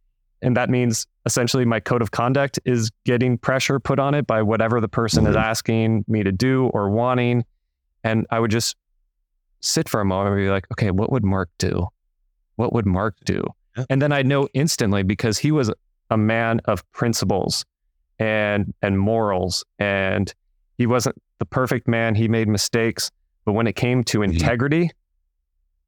[0.43, 4.43] and that means essentially my code of conduct is getting pressure put on it by
[4.43, 5.40] whatever the person is Mhm.
[5.43, 7.45] asking me to do or wanting.
[8.05, 8.76] And I would just
[9.61, 11.86] sit for a moment and be like, okay, what would Mark do?
[12.57, 13.43] What would Mark do?
[13.76, 13.84] Yeah.
[13.88, 15.70] And then I know instantly because he was
[16.11, 17.64] a man of principles
[18.18, 20.34] and and morals and
[20.76, 22.14] he wasn't the perfect man.
[22.14, 23.11] He made mistakes,
[23.45, 24.32] but when it came to Mhm.
[24.32, 24.90] integrity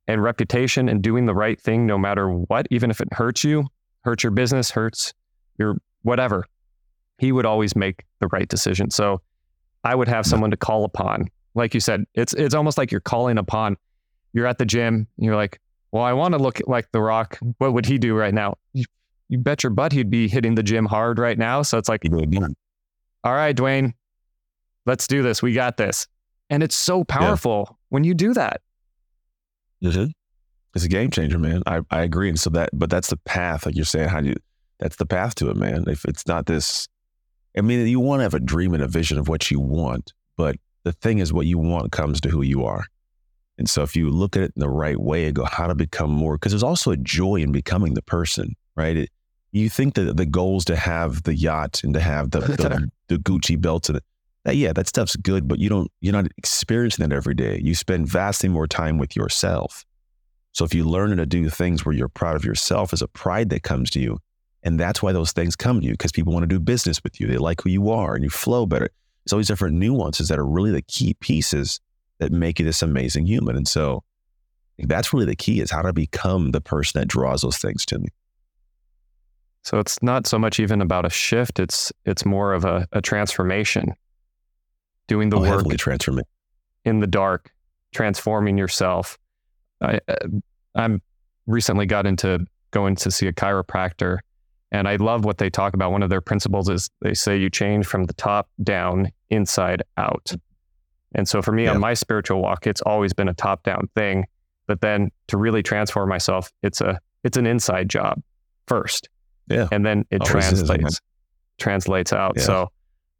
[0.07, 3.67] and reputation and doing the right thing no matter what, even if it hurts you,
[4.05, 5.13] hurts your business, hurts
[5.59, 6.45] your whatever,
[7.19, 8.91] he would always make the right decision.
[8.91, 9.21] So
[9.85, 11.29] I would have someone to call upon.
[11.55, 13.77] Like you said, it's it's almost like you're calling upon.
[14.33, 15.61] You're at the gym, and you're like,
[15.93, 17.39] well, I want to look like The Rock.
[17.59, 18.57] What would he do right now?
[18.73, 18.85] You,
[19.29, 21.63] you bet your butt he'd be hitting the gym hard right now.
[21.63, 22.55] So it's like, You go again.
[23.23, 23.93] all right, Dwayne,
[24.87, 25.41] let's do this.
[25.41, 26.09] We got this.
[26.51, 28.61] And it's so powerful when you do that.
[29.83, 30.11] Mhm.
[30.75, 31.63] It's a game changer, man.
[31.67, 32.29] I, I agree.
[32.29, 34.37] And so that, but that's the path, like you're saying, how do you,
[34.81, 35.85] that's the path to it, man.
[35.87, 36.89] If it's not this,
[37.57, 40.13] I mean, you want to have a dream and a vision of what you want,
[40.37, 42.85] but the thing is, what you want comes to who you are.
[43.57, 45.75] And so if you look at it in the right way and go, how to
[45.75, 48.97] become more, because there's also a joy in becoming the person, right?
[48.97, 49.11] It,
[49.53, 52.91] you think that the goal is to have the yacht and to have the, the,
[53.09, 54.01] the Gucci belts and
[54.45, 57.61] that, yeah, that stuff's good, but you don't, you're not experiencing that every day.
[57.63, 59.85] You spend vastly more time with yourself.
[60.55, 63.51] So if you learn to do things where you're proud of yourself, is a pride
[63.51, 64.19] that comes to you.
[64.63, 67.21] And that's why those things come to you because people want to do business with
[67.21, 67.27] you.
[67.27, 68.89] They like who you are and you flow better.
[69.25, 71.81] It's all these different nuances that are really the key pieces
[72.19, 73.57] that make you this amazing human.
[73.57, 74.03] And so
[74.79, 77.99] that's really the key is how to become the person that draws those things to
[77.99, 78.09] me.
[79.63, 81.59] So it's not so much even about a shift.
[81.59, 83.95] It's it's more of a, a transformation.
[85.09, 86.27] Doing the Oh, work transformation.
[86.85, 87.51] in the dark,
[87.93, 89.19] transforming yourself.
[89.85, 90.15] I uh,
[90.75, 91.03] I'm
[91.47, 94.19] recently got into going to see a chiropractor,
[94.73, 95.93] and I love what they talk about.
[95.93, 100.33] One of their principles is they say you change from the top down, inside out.
[101.15, 101.73] And so for me Yeah.
[101.75, 104.25] on my spiritual walk, it's always been a top down thing.
[104.67, 108.21] But then to really transform myself, it's a it's an inside job
[108.67, 109.09] first.
[109.49, 109.69] Yeah.
[109.71, 111.01] And then it Always is, translates
[111.59, 112.33] translates out.
[112.37, 112.43] Yeah.
[112.43, 112.73] So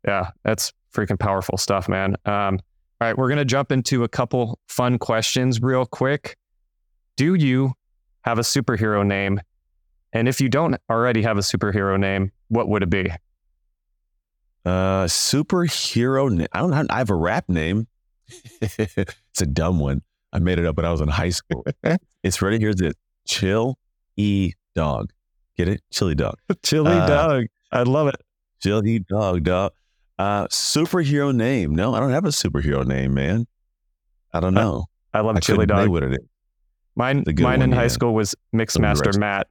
[0.07, 2.17] yeah, that's freaking powerful stuff, man.
[2.25, 2.59] Um,
[3.01, 6.37] all right, we're gonna jump into a couple fun questions real quick.
[7.17, 7.73] Do you
[8.23, 9.41] have a superhero name?
[10.13, 13.11] And if you don't already have a superhero name, what would it be?
[14.65, 16.31] Uh, superhero.
[16.33, 16.87] na- I don't have.
[16.91, 17.87] I have a rap name.
[18.61, 20.03] it's a dumb one.
[20.33, 21.65] I made it up when I was in high school.
[22.23, 22.59] it's ready.
[22.59, 22.97] Here's it.
[23.27, 23.79] Chill
[24.17, 25.13] E dog.
[25.57, 25.83] Get it?
[25.93, 26.37] Chili dog.
[26.65, 27.45] Chili Uh, Dog.
[27.71, 28.17] I love it.
[28.63, 29.45] Chill E dog.
[29.45, 29.73] Dog.
[30.19, 31.75] Uh, superhero name.
[31.75, 33.47] No, I don't have a superhero name, man.
[34.33, 34.87] I don't know.
[35.13, 35.89] I love I Chili Dog.
[35.89, 36.19] what it is.
[36.97, 39.49] Mine, mine in one, high school was Mixmaster Matt.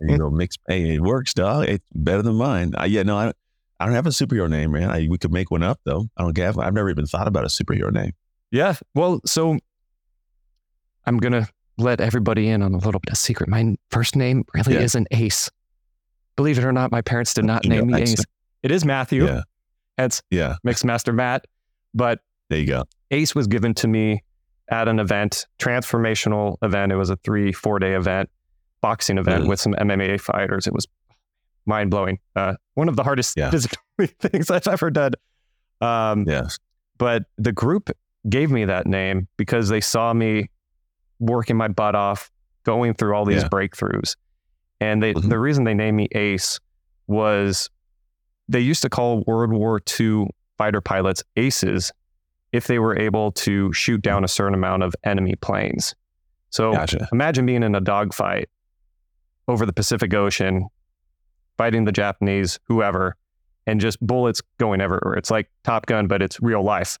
[0.00, 0.30] You go.
[0.30, 0.56] Mix.
[0.68, 1.68] Hey, it works, dog.
[1.68, 2.74] It's better than mine.
[2.78, 3.32] Uh, yeah, no, I,
[3.80, 4.90] I don't have a superhero name, man.
[4.90, 6.08] I, we could make one up though.
[6.16, 6.58] I don't have.
[6.58, 8.12] I've never even thought about a superhero name.
[8.50, 8.74] Yeah.
[8.94, 9.58] Well, so
[11.06, 11.48] I'm gonna
[11.78, 13.48] let everybody in on a little bit of secret.
[13.48, 14.80] My first name really Yeah.
[14.80, 15.50] isn't Ace.
[16.36, 18.24] Believe it or not, my parents did not You know, name me Ace.
[18.62, 19.26] It is Matthew.
[19.26, 19.42] Yeah.
[19.98, 20.56] It's Yeah.
[20.66, 21.46] Mixmaster Matt.
[21.94, 22.84] But There you go.
[23.10, 24.22] Ace was given to me
[24.68, 26.92] at an event, transformational event.
[26.92, 28.30] It was a three, four day event,
[28.80, 29.48] boxing event Mhm.
[29.48, 30.66] with some MMA fighters.
[30.66, 30.86] It was
[31.66, 32.18] mind blowing.
[32.36, 33.50] Uh, one of the hardest Yeah.
[33.50, 33.78] physical
[34.20, 35.12] things I've ever done.
[35.80, 36.58] Um, Yes.
[36.98, 37.90] but the group
[38.28, 40.50] gave me that name because they saw me
[41.18, 42.30] working my butt off,
[42.64, 43.48] going through all these Yeah.
[43.48, 44.16] breakthroughs.
[44.80, 45.28] And they, Mhm.
[45.28, 46.58] the reason they named me Ace
[47.06, 47.70] was
[48.48, 50.26] they used to call World War II
[50.58, 51.92] fighter pilots aces.
[52.54, 55.92] If they were able to shoot down a certain amount of enemy planes.
[56.50, 57.08] So Gotcha.
[57.10, 58.48] imagine being in a dogfight
[59.48, 60.68] over the Pacific Ocean,
[61.58, 63.16] fighting the Japanese, whoever,
[63.66, 65.14] and just bullets going everywhere.
[65.14, 66.96] It's like Top Gun, but it's real life.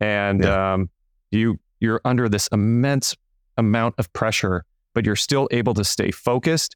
[0.00, 0.90] And um,
[1.30, 3.14] you you're under this immense
[3.56, 6.74] amount of pressure, but you're still able to stay focused,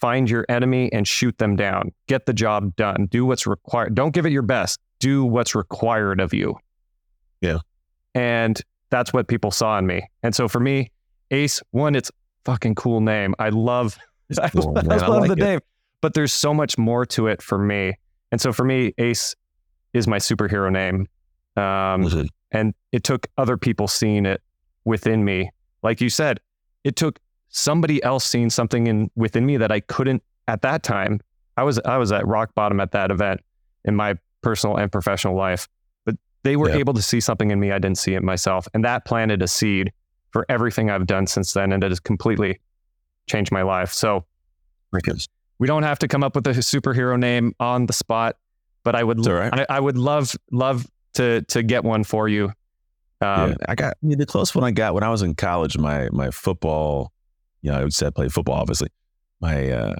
[0.00, 1.92] find your enemy and shoot them down.
[2.08, 3.06] Get the job done.
[3.12, 3.94] Do what's required.
[3.94, 4.80] Don't give it your best.
[4.98, 6.58] Do what's required of you.
[7.40, 7.58] Yeah.
[8.14, 8.60] And
[8.90, 10.08] that's what people saw in me.
[10.22, 10.90] And so for me,
[11.30, 12.10] Ace, one, it's
[12.44, 13.34] fucking cool name.
[13.38, 13.98] I love
[14.40, 14.92] I, cool, I man.
[15.02, 15.48] I love like the it.
[15.48, 15.60] name.
[16.00, 17.94] But there's so much more to it for me.
[18.32, 19.34] And so for me, Ace
[19.92, 21.08] is my superhero name.
[21.56, 24.42] Um, and it took other people seeing it
[24.84, 25.50] within me.
[25.82, 26.40] Like you said,
[26.84, 27.18] it took
[27.48, 31.20] somebody else seeing something in within me that I couldn't at that time.
[31.56, 33.40] I was I was at rock bottom at that event
[33.84, 35.68] in my personal and professional life.
[36.46, 38.68] They were able to see something in me I didn't see in myself.
[38.72, 39.92] And that planted a seed
[40.30, 41.72] for everything I've done since then.
[41.72, 42.60] And it has completely
[43.26, 43.92] changed my life.
[43.92, 44.24] So
[44.94, 45.26] freaking-
[45.58, 48.36] we don't have to come up with a superhero name on the spot,
[48.84, 49.52] but I would right.
[49.52, 52.52] I, I would love love to to get one for you.
[53.22, 55.34] Um, yeah, I got I mean, the close one I got when I was in
[55.34, 55.78] college.
[55.78, 57.12] My my football,
[57.62, 58.56] you know, I would say I played football.
[58.56, 58.88] Obviously,
[59.40, 59.94] my uh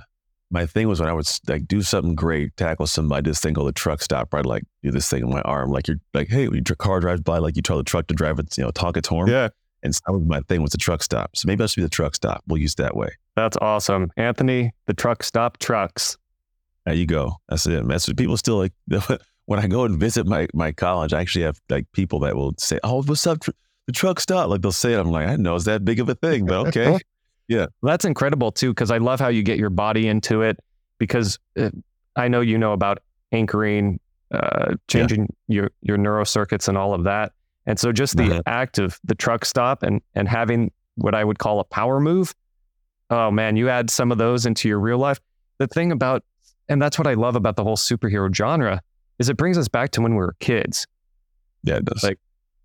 [0.51, 3.69] my thing was when I would like do something great, tackle somebody, this thing called
[3.69, 4.33] the truck stop.
[4.33, 7.01] I'd like do this thing in my arm, like you're like, hey, when your car
[7.01, 9.29] drives by, like you tell the truck to drive it, you know, talk its horn.
[9.29, 9.49] yeah.
[9.83, 11.37] And so that was my thing was the truck stop.
[11.37, 12.43] So maybe that should be the truck stop.
[12.49, 13.11] We'll use that way.
[13.37, 14.11] That's awesome.
[14.17, 16.17] Anthony, the truck stop trucks.
[16.87, 17.37] There you go.
[17.49, 17.87] That's it.
[17.87, 18.73] That's what people still like.
[19.49, 22.55] When I go and visit my my college, I actually have like people that will
[22.59, 23.45] say, "Oh, what's up?
[23.87, 24.99] The truck stop." Like they'll say it.
[24.99, 26.99] I'm like, I know it's that big of a thing, but okay.
[27.83, 30.59] That's incredible too, because I love how you get your body into it.
[30.99, 31.71] Because uh,
[32.17, 32.99] I know you know about
[33.33, 34.01] anchoring,
[34.33, 37.33] uh, changing your your neurocircuits and all of that.
[37.67, 38.43] And so just the Uh-huh.
[38.47, 42.35] act of the truck stop and and having what I would call a power move.
[43.11, 45.21] Oh man, you add some of those into your real life.
[45.59, 46.25] The thing about
[46.69, 48.81] and that's what I love about the whole superhero genre
[49.19, 50.87] is it brings us back to when we were kids.
[51.63, 52.03] Yeah, it does.
[52.03, 52.19] Like-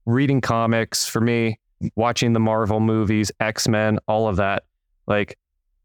[0.07, 1.59] reading comics for me,
[1.95, 4.63] watching the Marvel movies, X Men, all of that.
[5.12, 5.38] Like,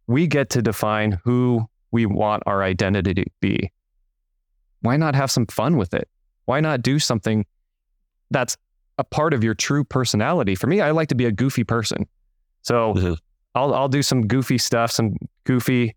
[0.07, 3.73] we get to define who we want our identity to be.
[4.83, 6.09] Why not have some fun with it?
[6.45, 7.45] Why not do something
[8.31, 8.57] that's
[8.99, 10.55] a part of your true personality?
[10.55, 12.07] For me, I like to be a goofy person.
[12.63, 13.17] So Mhm.
[13.57, 15.97] I'll, I'll do some goofy stuff, some goofy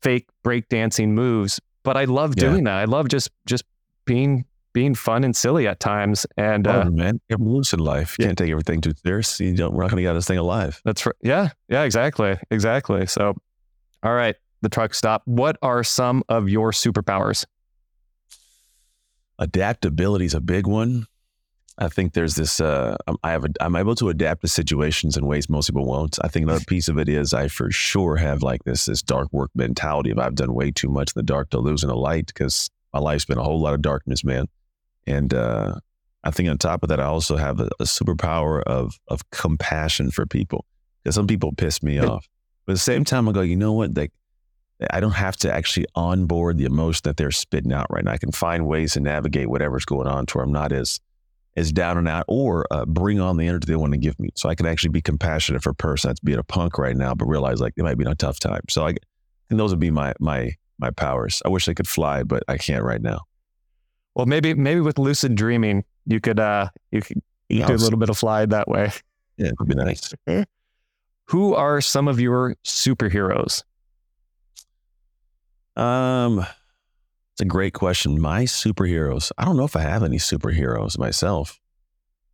[0.00, 2.48] fake breakdancing moves, but I love Yeah.
[2.48, 2.76] doing that.
[2.76, 3.64] I love just just
[4.06, 6.26] being being fun and silly at times.
[6.36, 8.16] And uh, Oh, man, have rules in life.
[8.18, 8.28] You Yeah.
[8.28, 9.38] can't take everything too serious.
[9.40, 10.80] You don't, we're not going to get this thing alive.
[10.84, 11.14] That's right.
[11.22, 11.48] Yeah.
[11.68, 12.36] Yeah, exactly.
[12.50, 13.06] Exactly.
[13.06, 13.34] So,
[14.02, 15.22] all right, the truck stop.
[15.24, 17.44] What are some of your superpowers?
[19.38, 21.06] Adaptability is a big one.
[21.80, 22.60] I think there's this.
[22.60, 23.44] Uh, I'm- I have.
[23.44, 26.18] A, I'm able to adapt to situations in ways most people won't.
[26.22, 29.28] I think another piece of it is I for sure have like this this dark
[29.32, 30.10] work mentality.
[30.10, 32.68] of I've done way too much in the dark to lose in the light, because
[32.92, 34.46] my life's been a whole lot of darkness, man.
[35.08, 35.76] And uh,
[36.22, 40.10] I think on top of that, I also have a, a superpower of of compassion
[40.10, 40.64] for people.
[41.02, 42.28] Because some people piss me off,
[42.66, 43.96] but at the same time, I go, you know what?
[43.96, 44.12] Like
[44.90, 48.12] I don't have to actually onboard the emotion that they're spitting out right now.
[48.12, 51.00] I can find ways to navigate whatever's going on to where I'm not as
[51.56, 54.28] as down and out or uh, bring on the energy they want to give me.
[54.36, 57.14] So I can actually be compassionate for a person that's being a punk right now,
[57.14, 58.60] but realize like it might be in a tough time.
[58.68, 58.94] So I
[59.50, 61.42] and those would be my my my powers.
[61.44, 63.22] I wish I could fly, but I can't right now.
[64.18, 67.98] Well, maybe maybe with lucid dreaming, you could uh you could Yeah, do a little
[68.00, 68.90] bit of fly that way.
[69.36, 70.12] yeah, it would be nice.
[71.26, 73.62] Who are some of your superheroes?
[75.76, 78.20] Um, it's a great question.
[78.20, 79.30] My superheroes.
[79.38, 81.60] I don't know if I have any superheroes myself.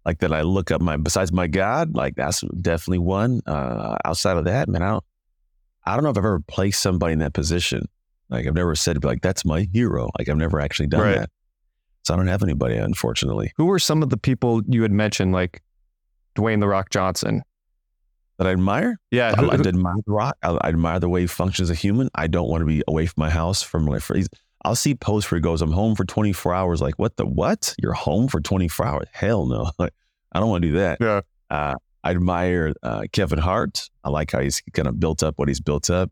[0.07, 1.95] Like that, I look up my besides my God.
[1.95, 3.43] Like that's definitely one.
[3.47, 5.05] Uh, outside of that, man, I don't.
[5.85, 7.87] I don't know if I've ever placed somebody in that position.
[8.31, 10.09] Like I've never said like that's my hero.
[10.19, 11.19] Like I've never actually done Right.
[11.19, 11.31] that.
[12.05, 15.33] So I don't have anybody, unfortunately, Who were some of the people you had mentioned,
[15.33, 15.63] like
[16.37, 17.43] Dwayne the Rock Johnson?
[18.39, 18.99] that I admire.
[19.11, 20.37] Yeah, I, I admire the rock.
[20.43, 22.09] I, I admire the way he functions as a human.
[22.15, 24.29] I don't want to be away from my house from my friends.
[24.65, 27.75] I'll see posts where he goes, "I'm home for 24 hours." Like, what the what?
[27.81, 29.07] You're home for 24 hours?
[29.13, 29.71] Hell no!
[29.79, 29.93] Like,
[30.33, 30.99] I don't want to do that.
[31.01, 31.21] Yeah.
[31.51, 33.89] Uh, I admire uh, Kevin Hart.
[34.03, 36.11] I like how he's kind of built up what he's built up.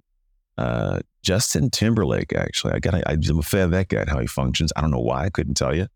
[0.59, 2.95] Uh, Justin Timberlake, actually, I got.
[3.07, 4.73] I'm a fan of that guy how he functions.
[4.77, 5.25] I don't know why.
[5.25, 5.87] I couldn't tell you.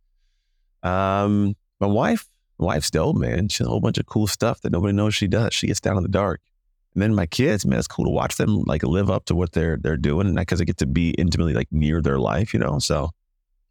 [0.83, 2.27] Um, my wife,
[2.59, 3.49] my wife's dope, man.
[3.49, 5.53] She's a whole bunch of cool stuff that nobody knows she does.
[5.53, 6.41] She gets down in the dark.
[6.95, 9.53] And then my kids, man, it's cool to watch them like live up to what
[9.53, 12.61] they're they're doing, and because I get to be intimately like near their life, you
[12.61, 12.79] know.
[12.79, 13.11] So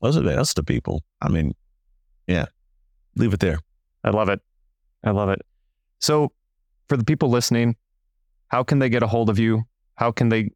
[0.02, 1.04] those are the, those the people.
[1.22, 1.56] I mean,
[2.28, 2.46] yeah,
[3.16, 3.60] leave it there.
[4.04, 4.42] I love it.
[5.04, 5.42] I love it.
[6.00, 6.32] So,
[6.88, 7.76] for the people listening,
[8.48, 9.64] how can they get a hold of you?
[9.96, 10.52] How can they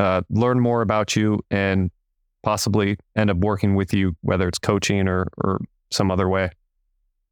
[0.00, 1.90] uh, learn more about you and
[2.42, 6.50] possibly end up working with you, whether it's coaching or, or some other way?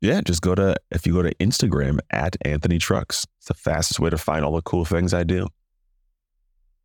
[0.03, 3.99] Yeah, just go to, if you go to Instagram at Anthony Trucks, it's the fastest
[3.99, 5.49] way to find all the cool things I do.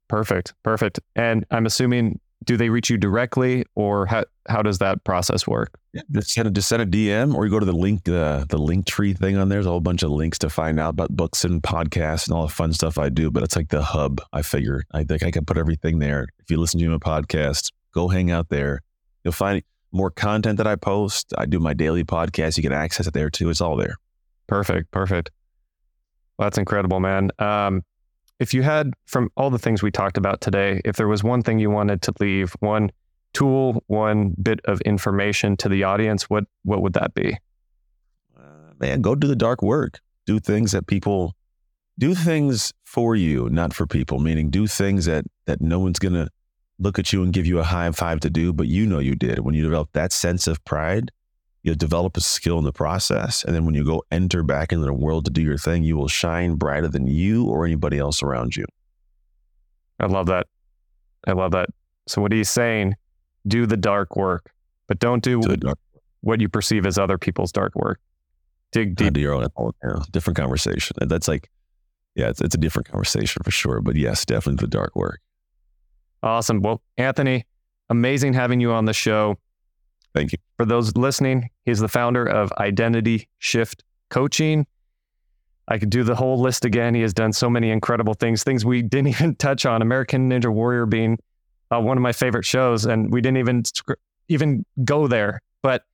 [0.07, 0.53] Perfect.
[0.63, 0.99] Perfect.
[1.15, 5.77] And I'm assuming, do they reach you directly or how, how does that process work?
[6.11, 8.57] Just send a, just send a DM or you go to the link, uh, the
[8.57, 9.57] Linktree thing on there.
[9.57, 12.47] There's a whole bunch of links to find out about books and podcasts and all
[12.47, 13.29] the fun stuff I do.
[13.29, 14.83] But it's like the hub, I figure.
[14.91, 16.27] I think I can put everything there.
[16.39, 18.81] If you listen to my podcast, go hang out there.
[19.23, 21.31] You'll find more content that I post.
[21.37, 22.57] I do my daily podcast.
[22.57, 23.51] You can access it there too.
[23.51, 23.95] It's all there.
[24.47, 24.89] Perfect.
[24.89, 25.29] Perfect.
[26.37, 27.29] Well, that's incredible, man.
[27.37, 27.83] Um,
[28.39, 31.43] if you had, from all the things we talked about today, if there was one
[31.43, 32.89] thing you wanted to leave, one
[33.33, 37.37] tool, one bit of information to the audience, what what would that be?
[38.37, 39.99] Uh, man, go do the dark work.
[40.25, 41.35] Do things that people
[41.99, 44.19] do things for you, not for people.
[44.19, 46.29] Meaning, do things that that no one's gonna
[46.79, 49.15] look at you and give you a high five to do, but you know you
[49.15, 49.39] did.
[49.39, 51.11] When you develop that sense of pride,
[51.63, 53.43] you'll develop a skill in the process.
[53.43, 55.95] And then when you go enter back into the world to do your thing, you
[55.95, 58.65] will shine brighter than you or anybody else around you.
[59.99, 60.47] I love that.
[61.25, 61.69] I love that.
[62.07, 62.95] So what he's saying,
[63.47, 64.51] do the dark work,
[64.87, 65.73] but don't do, do
[66.21, 67.99] what you perceive as other people's dark work.
[68.71, 69.17] Dig deep.
[69.17, 69.47] Your own,
[70.11, 70.95] different conversation.
[70.99, 71.49] That's like,
[72.15, 73.81] yeah, it's, it's a different conversation for sure.
[73.81, 75.19] But yes, definitely the dark work.
[76.23, 76.61] Awesome.
[76.61, 77.45] Well, Anthony,
[77.89, 79.37] amazing having you on the show.
[80.15, 80.37] Thank you.
[80.57, 84.65] For those listening, he's the founder of Identity Shift Coaching.
[85.67, 86.93] I could do the whole list again.
[86.93, 89.81] He has done so many incredible things, things we didn't even touch on.
[89.81, 91.19] American Ninja Warrior being
[91.73, 93.63] uh, one of my favorite shows, and we didn't even
[94.27, 95.41] even go there.
[95.61, 95.85] But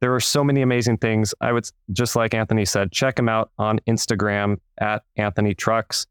[0.00, 1.34] there are so many amazing things.
[1.40, 6.06] I would just like Anthony said, check him out on Instagram at Anthony Trucks.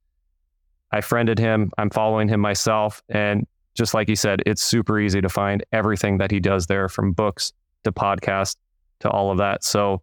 [0.92, 1.72] I friended him.
[1.78, 6.18] I'm following him myself, and just like he said, it's super easy to find everything
[6.20, 7.52] that he does there from books
[7.84, 8.56] to podcast
[9.02, 9.64] to all of that.
[9.64, 10.02] So,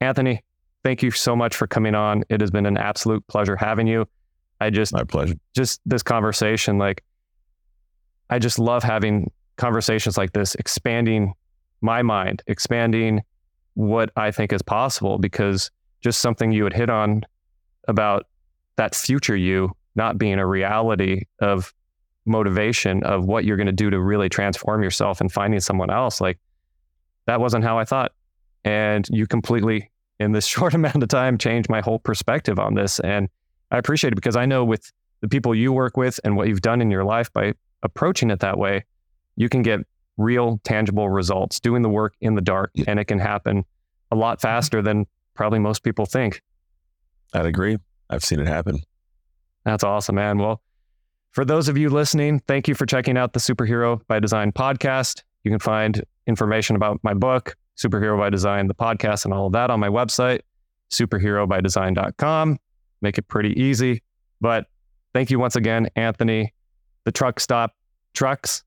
[0.00, 0.42] Anthony,
[0.82, 2.24] thank you so much for coming on.
[2.30, 4.06] It has been an absolute pleasure having you.
[4.60, 5.34] I just, my pleasure.
[5.54, 7.04] Just this conversation, like,
[8.30, 11.34] I just love having conversations like this, expanding
[11.80, 13.22] my mind, expanding
[13.74, 15.70] what I think is possible because
[16.00, 17.22] just something you had hit on
[17.86, 18.26] about
[18.76, 21.74] that future you not being a reality of
[22.24, 26.20] motivation of what you're going to do to really transform yourself and finding someone else
[26.20, 26.38] like
[27.26, 28.12] that wasn't how i thought.
[28.64, 33.00] And you completely in this short amount of time changed my whole perspective on this.
[33.00, 33.28] And
[33.70, 36.62] i appreciate it because i know with the people you work with and what you've
[36.62, 38.84] done in your life by approaching it that way
[39.36, 39.80] you can get
[40.16, 42.84] real tangible results doing the work in the dark yeah.
[42.88, 43.64] and it can happen
[44.10, 44.48] a lot mm-hmm.
[44.48, 46.42] faster than probably most people think
[47.34, 47.76] i'd agree
[48.10, 48.80] i've seen it happen
[49.64, 50.60] that's awesome man well
[51.32, 55.22] for those of you listening, thank you for checking out the Superhero by Design podcast.
[55.44, 59.52] You can find information about my book, Superhero by Design, the podcast, and all of
[59.52, 60.40] that on my website,
[60.90, 62.58] superherobydesign.com.
[63.02, 64.02] Make it pretty easy.
[64.40, 64.66] But
[65.14, 66.52] thank you once again, Anthony,
[67.08, 67.74] the truck stop
[68.12, 68.62] trucks,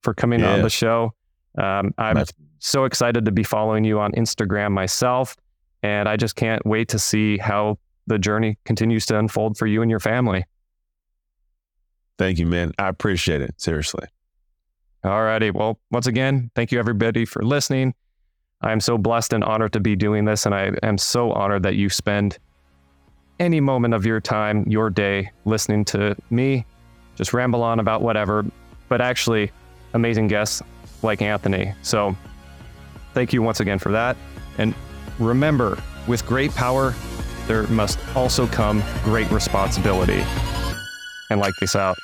[0.00, 0.54] for coming yeah.
[0.54, 1.12] on the show.
[1.58, 5.36] Um, I'm That's- so excited to be following you on Instagram myself.
[5.82, 9.82] And I just can't wait to see how the journey continues to unfold for you
[9.82, 10.46] and your family.
[12.16, 12.72] Thank you, man.
[12.78, 13.60] I appreciate it.
[13.60, 14.06] Seriously.
[15.04, 15.50] All righty.
[15.50, 17.92] Well, once again, thank you everybody for listening.
[18.62, 20.46] I am so blessed and honored to be doing this.
[20.46, 22.38] And I am so honored that you spend
[23.38, 26.64] any moment of your time, your day, listening to me
[27.16, 28.44] just ramble on about whatever,
[28.88, 29.50] but actually
[29.94, 30.62] amazing guests
[31.02, 31.74] like Anthony.
[31.82, 32.16] So
[33.14, 34.16] thank you once again for that.
[34.58, 34.74] And
[35.18, 36.94] remember, with great power,
[37.46, 40.22] there must also come great responsibility
[41.30, 41.96] and like this out.